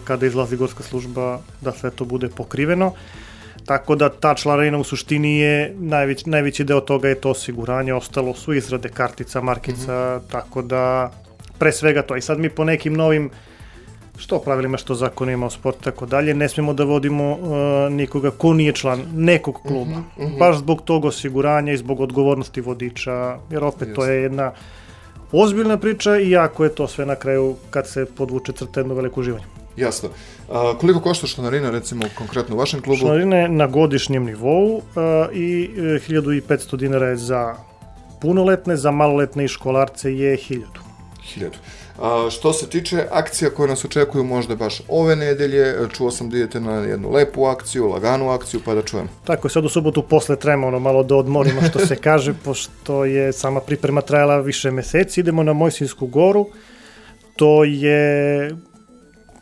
kada 0.04 0.26
izlazi 0.26 0.58
gorska 0.58 0.84
služba, 0.84 1.40
da 1.62 1.72
sve 1.72 1.92
to 1.92 2.06
bude 2.06 2.30
pokriveno. 2.30 2.92
Tako 3.66 3.96
da 3.96 4.10
ta 4.10 4.34
članarina 4.36 4.78
u 4.78 4.84
suštini 4.84 5.38
je 5.38 5.76
najveć, 5.80 6.26
najveći 6.26 6.64
deo 6.64 6.82
toga 6.82 7.10
je 7.10 7.16
to 7.16 7.30
osiguranje, 7.30 7.94
ostalo 7.94 8.34
su 8.34 8.54
izrade 8.54 8.90
kartica, 8.90 9.42
markica, 9.42 10.22
tako 10.32 10.62
da 10.62 11.12
pre 11.60 11.72
svega 11.72 12.02
to. 12.02 12.16
I 12.16 12.22
sad 12.22 12.40
mi 12.40 12.50
po 12.50 12.64
nekim 12.64 12.94
novim 12.94 13.30
što 14.18 14.40
pravilima, 14.40 14.78
što 14.78 14.96
zakonima 14.96 15.46
o 15.46 15.50
sportu 15.50 15.82
tako 15.82 16.06
dalje, 16.06 16.34
ne 16.34 16.50
smemo 16.50 16.74
da 16.74 16.84
vodimo 16.84 17.32
uh, 17.32 17.94
nikoga 17.94 18.32
ko 18.32 18.54
nije 18.54 18.74
član 18.74 19.04
nekog 19.14 19.60
kluba. 19.68 20.02
Baš 20.40 20.58
zbog 20.58 20.82
tog 20.82 21.06
osiguranja 21.06 21.74
i 21.74 21.78
zbog 21.78 22.00
odgovornosti 22.00 22.62
vodiča, 22.62 23.38
jer 23.50 23.64
opet 23.64 23.96
to 23.96 24.06
je 24.06 24.22
jedna 24.22 24.52
ozbiljna 25.32 25.78
priča 25.78 26.18
i 26.18 26.30
jako 26.30 26.64
je 26.64 26.76
to 26.76 26.88
sve 26.88 27.06
na 27.06 27.16
kraju 27.16 27.56
kad 27.70 27.88
se 27.88 28.06
podvuče 28.06 28.52
crta 28.52 28.80
jedno 28.80 28.94
veliko 28.94 29.20
uživanje. 29.20 29.65
Jasno. 29.78 30.10
A, 30.52 30.74
koliko 30.80 31.00
košta 31.00 31.28
članarina 31.28 31.72
recimo 31.72 32.06
konkretno 32.18 32.56
u 32.56 32.60
vašem 32.60 32.82
klubu? 32.82 33.00
Članarina 33.00 33.38
je 33.38 33.50
na 33.50 33.68
godišnjem 33.68 34.26
nivou 34.26 34.82
i 35.34 35.70
e, 35.78 35.82
1500 35.82 36.76
dinara 36.78 37.08
je 37.08 37.18
za 37.18 37.56
punoletne, 38.22 38.76
za 38.76 38.92
maloletne 38.92 39.46
i 39.46 39.48
školarce 39.48 40.14
je 40.14 40.38
1000. 40.38 40.66
Hiljadu. 41.24 41.58
A, 42.02 42.28
što 42.32 42.54
se 42.54 42.70
tiče 42.70 43.06
akcija 43.12 43.50
koje 43.50 43.70
nas 43.70 43.86
očekuju 43.86 44.24
možda 44.24 44.56
baš 44.56 44.82
ove 44.88 45.16
nedelje, 45.16 45.76
čuo 45.94 46.12
sam 46.12 46.30
da 46.30 46.38
idete 46.38 46.60
na 46.60 46.74
jednu 46.74 47.12
lepu 47.12 47.46
akciju, 47.46 47.88
laganu 47.88 48.30
akciju, 48.30 48.60
pa 48.66 48.74
da 48.74 48.82
čujem. 48.82 49.10
Tako, 49.24 49.50
sad 49.50 49.66
u 49.66 49.70
subotu 49.70 50.02
posle 50.02 50.36
trema 50.36 50.68
ono 50.68 50.80
malo 50.80 51.04
da 51.04 51.16
odmorimo 51.16 51.62
što 51.70 51.80
se 51.80 51.96
kaže, 51.96 52.34
pošto 52.46 53.06
je 53.06 53.34
sama 53.34 53.62
priprema 53.62 54.02
trajala 54.02 54.38
više 54.38 54.72
meseci, 54.72 55.20
idemo 55.20 55.44
na 55.44 55.54
Mojsinsku 55.54 56.08
goru, 56.08 56.48
to 57.36 57.64
je 57.64 58.56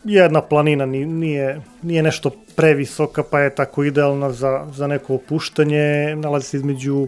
jedna 0.04 0.42
planina, 0.42 0.86
nije, 0.86 1.62
nije 1.82 2.04
nešto 2.04 2.32
previsoka, 2.56 3.24
pa 3.24 3.40
je 3.40 3.56
tako 3.56 3.84
idealna 3.84 4.32
za, 4.32 4.68
za 4.74 4.88
neko 4.88 5.16
opuštanje, 5.16 6.16
nalazi 6.16 6.46
se 6.46 6.58
između 6.58 7.08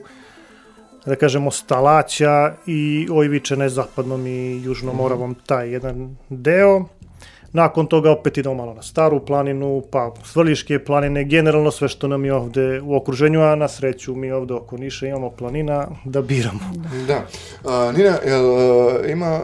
da 1.05 1.15
kažemo, 1.15 1.51
Stalaća 1.51 2.53
i 2.65 3.08
Ojvičene 3.12 3.69
zapadnom 3.69 4.27
i 4.27 4.63
južnom 4.63 4.95
Moravom 4.95 5.36
taj 5.45 5.69
jedan 5.69 6.17
deo. 6.29 6.86
Nakon 7.55 7.87
toga 7.87 8.11
opet 8.11 8.37
idemo 8.37 8.55
malo 8.55 8.73
na 8.73 8.81
staru 8.81 9.25
planinu, 9.25 9.83
pa 9.91 10.13
Svrliške 10.23 10.79
planine, 10.85 11.23
generalno 11.23 11.71
sve 11.71 11.87
što 11.87 12.07
nam 12.07 12.25
je 12.25 12.33
ovde 12.33 12.81
u 12.81 12.95
okruženju, 12.95 13.41
a 13.41 13.55
na 13.55 13.67
sreću 13.67 14.15
mi 14.15 14.31
ovde 14.31 14.53
oko 14.53 14.77
Niša 14.77 15.07
imamo 15.07 15.29
planina 15.29 15.87
da 16.05 16.21
biramo. 16.21 16.59
Da. 17.07 17.21
A, 17.65 17.91
Nina, 17.97 18.17
jel, 18.25 18.57
a, 18.57 19.07
ima 19.07 19.39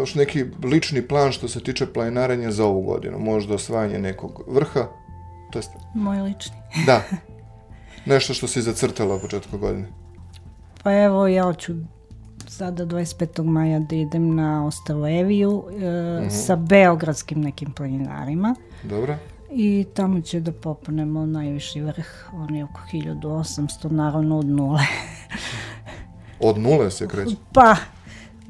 još 0.00 0.14
neki 0.14 0.44
lični 0.64 1.02
plan 1.02 1.32
što 1.32 1.48
se 1.48 1.60
tiče 1.60 1.86
planinarenja 1.86 2.50
za 2.50 2.64
ovu 2.64 2.82
godinu? 2.82 3.18
Možda 3.18 3.54
osvajanje 3.54 3.98
nekog 3.98 4.44
vrha? 4.46 4.86
To 5.52 5.58
jest... 5.58 5.70
Moj 5.94 6.20
lični. 6.20 6.56
Da. 6.86 7.02
Nešto 8.06 8.34
što 8.34 8.46
si 8.46 8.62
zacrtala 8.62 9.14
u 9.14 9.18
početku 9.18 9.58
godine. 9.58 9.86
Pa 10.82 10.92
evo, 10.92 11.26
ja 11.26 11.44
hoću 11.44 11.72
sada 12.50 12.86
25. 12.86 13.44
maja 13.44 13.78
da 13.78 13.96
idem 13.96 14.34
na 14.34 14.66
Ostrvo 14.66 15.08
Eviju 15.08 15.64
e, 15.70 15.74
uh 15.74 15.80
mhm. 15.80 16.28
-huh. 16.28 16.46
sa 16.46 16.56
beogradskim 16.56 17.40
nekim 17.40 17.72
planinarima. 17.72 18.54
Dobro. 18.82 19.16
I 19.50 19.86
tamo 19.94 20.20
će 20.20 20.40
da 20.40 20.52
popnemo 20.52 21.26
najviši 21.26 21.80
vrh, 21.80 22.06
on 22.32 22.54
je 22.54 22.64
oko 22.64 22.80
1800, 22.92 23.90
naravno 23.90 24.38
od 24.38 24.46
nule. 24.46 24.82
od 26.40 26.58
nule 26.58 26.90
se 26.90 27.08
kreće? 27.08 27.36
Pa, 27.52 27.76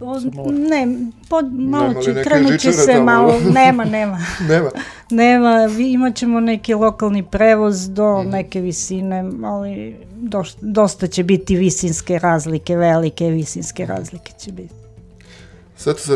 O, 0.00 0.50
ne, 0.50 0.96
pod, 1.28 1.52
malo 1.52 2.02
će, 2.02 2.22
krenut 2.24 2.61
će 2.61 2.72
se 2.72 3.00
malo, 3.02 3.40
nema, 3.54 3.84
nema. 3.84 4.18
nema. 4.48 4.70
nema, 5.11 5.68
imat 5.78 6.16
ćemo 6.16 6.40
neki 6.40 6.74
lokalni 6.74 7.22
prevoz 7.22 7.90
do 7.90 8.22
mm. 8.22 8.30
neke 8.30 8.61
visine, 8.61 9.24
ali 9.44 9.96
dosta, 10.16 10.58
dosta 10.62 11.06
će 11.06 11.24
biti 11.24 11.56
visinske 11.56 12.18
razlike, 12.18 12.76
velike 12.76 13.30
visinske 13.30 13.87
razlike 13.87 14.32
će 14.38 14.52
biti. 14.52 14.74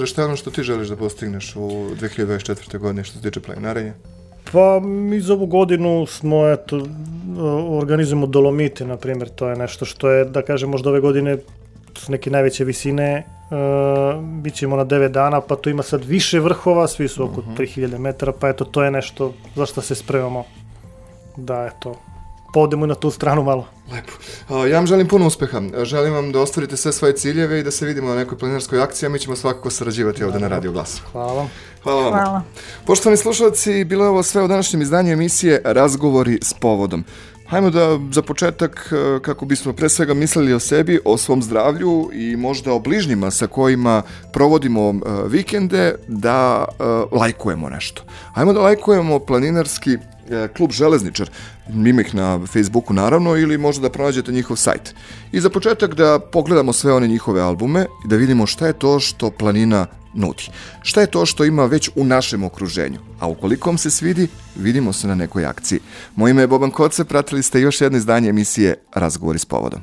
Šta 0.05 0.23
je 0.23 0.27
ono 0.27 0.37
što 0.37 0.51
ti 0.51 0.63
želiš 0.63 0.89
da 0.89 0.97
postigneš 0.97 1.57
u 1.57 1.61
2024. 2.01 2.79
godine 2.79 3.05
što 3.05 3.19
se 3.19 3.23
tiče 3.23 3.41
planinarenja? 3.41 3.93
Pa 4.53 4.81
mi 4.81 5.21
za 5.21 5.33
ovu 5.33 5.47
godinu 5.47 6.07
smo, 6.07 6.49
eto, 6.49 6.87
organizujemo 7.71 8.27
Dolomite, 8.27 8.85
na 8.85 8.97
primjer, 8.97 9.29
to 9.29 9.49
je 9.49 9.57
nešto 9.57 9.85
što 9.85 10.11
je, 10.11 10.25
da 10.25 10.43
kažem, 10.43 10.71
možda 10.71 10.91
ove 10.91 11.01
godine 11.01 11.37
su 11.97 12.13
neke 12.13 12.31
najveće 12.31 12.65
visine, 12.65 13.25
uh, 13.53 14.25
bit 14.25 14.55
ćemo 14.55 14.77
na 14.77 14.85
9 14.85 15.09
dana, 15.09 15.41
pa 15.41 15.57
to 15.57 15.71
ima 15.71 15.83
sad 15.83 16.05
više 16.05 16.41
vrhova, 16.41 16.89
svi 16.89 17.09
su 17.09 17.25
oko 17.25 17.41
uh 17.41 17.47
-huh. 17.47 17.77
3000 17.77 17.99
metara, 17.99 18.33
pa 18.33 18.49
eto, 18.49 18.65
to 18.65 18.83
je 18.83 18.91
nešto 18.91 19.33
za 19.57 19.67
što 19.67 19.81
se 19.83 19.95
spremamo 19.95 20.45
da, 21.37 21.71
eto, 21.77 21.95
podemo 22.53 22.87
na 22.87 22.95
tu 22.95 23.11
stranu 23.11 23.43
malo. 23.43 23.67
Lepo. 23.93 24.13
Ja 24.67 24.77
vam 24.77 24.87
želim 24.87 25.09
puno 25.09 25.27
uspeha. 25.27 25.61
Želim 25.85 26.15
vam 26.15 26.33
da 26.33 26.41
ostvarite 26.41 26.77
sve 26.77 26.93
svoje 26.93 27.17
ciljeve 27.17 27.61
i 27.61 27.63
da 27.63 27.71
se 27.71 27.87
vidimo 27.87 28.09
na 28.09 28.15
nekoj 28.15 28.39
planinarskoj 28.39 28.83
akciji, 28.83 29.07
a 29.07 29.11
mi 29.11 29.19
ćemo 29.19 29.37
svakako 29.37 29.71
sarađivati 29.71 30.25
ovde 30.25 30.39
na 30.39 30.49
Radio 30.49 30.73
Glasu. 30.73 31.03
Hvala 31.13 31.33
vam. 31.33 31.51
Hvala 31.83 32.03
vam. 32.03 32.13
Hvala. 32.13 32.43
Poštovani 32.87 33.17
slušalci, 33.17 33.85
bilo 33.85 34.05
je 34.05 34.11
ovo 34.11 34.23
sve 34.23 34.43
u 34.43 34.49
današnjem 34.49 34.83
izdanju 34.83 35.13
emisije 35.13 35.63
Razgovori 35.65 36.39
s 36.43 36.55
povodom. 36.55 37.05
Hajmo 37.53 37.71
da 37.71 37.99
za 38.13 38.23
početak, 38.23 38.93
e, 38.93 39.21
kako 39.23 39.47
bismo 39.47 39.73
pre 39.73 39.89
svega 39.89 40.15
mislili 40.15 40.53
o 40.53 40.61
sebi, 40.61 41.01
o 41.05 41.19
svom 41.19 41.43
zdravlju 41.43 42.11
i 42.13 42.37
možda 42.37 42.73
o 42.73 42.79
bližnjima 42.79 43.31
sa 43.31 43.47
kojima 43.47 44.03
provodimo 44.33 44.91
e, 44.91 44.95
vikende, 45.29 45.95
da 46.09 46.65
e, 46.65 46.85
lajkujemo 47.17 47.69
nešto. 47.69 48.03
Hajmo 48.35 48.53
da 48.53 48.61
lajkujemo 48.61 49.19
planinarski 49.19 49.97
klub 50.57 50.71
Železničar, 50.71 51.31
ima 51.69 52.01
ih 52.01 52.15
na 52.15 52.47
Facebooku 52.47 52.95
naravno 52.95 53.37
ili 53.37 53.59
možda 53.59 53.83
da 53.83 53.93
pronađete 53.93 54.33
njihov 54.33 54.57
sajt. 54.57 54.95
I 55.33 55.41
za 55.41 55.51
početak 55.51 55.95
da 55.95 56.19
pogledamo 56.19 56.73
sve 56.73 56.93
one 56.93 57.09
njihove 57.09 57.41
albume 57.41 57.87
i 58.05 58.09
da 58.09 58.17
vidimo 58.17 58.47
šta 58.47 58.67
je 58.67 58.73
to 58.73 59.01
što 59.01 59.31
planina 59.31 59.87
nudi. 60.15 60.49
Šta 60.83 61.01
je 61.01 61.11
to 61.11 61.27
što 61.27 61.45
ima 61.45 61.65
već 61.65 61.91
u 61.97 62.05
našem 62.05 62.45
okruženju? 62.45 62.99
A 63.21 63.27
ukoliko 63.27 63.71
vam 63.71 63.79
se 63.79 63.91
svidi, 63.91 64.29
vidimo 64.57 64.93
se 64.93 65.09
na 65.09 65.15
nekoj 65.15 65.47
akciji. 65.47 65.81
Moje 66.17 66.31
ime 66.31 66.43
je 66.43 66.47
Boban 66.47 66.71
Koce, 66.71 67.05
pratili 67.05 67.43
ste 67.43 67.61
još 67.61 67.81
jedno 67.81 67.99
izdanje 67.99 68.29
emisije 68.29 68.75
Razgovori 68.95 69.39
s 69.39 69.45
povodom. 69.45 69.81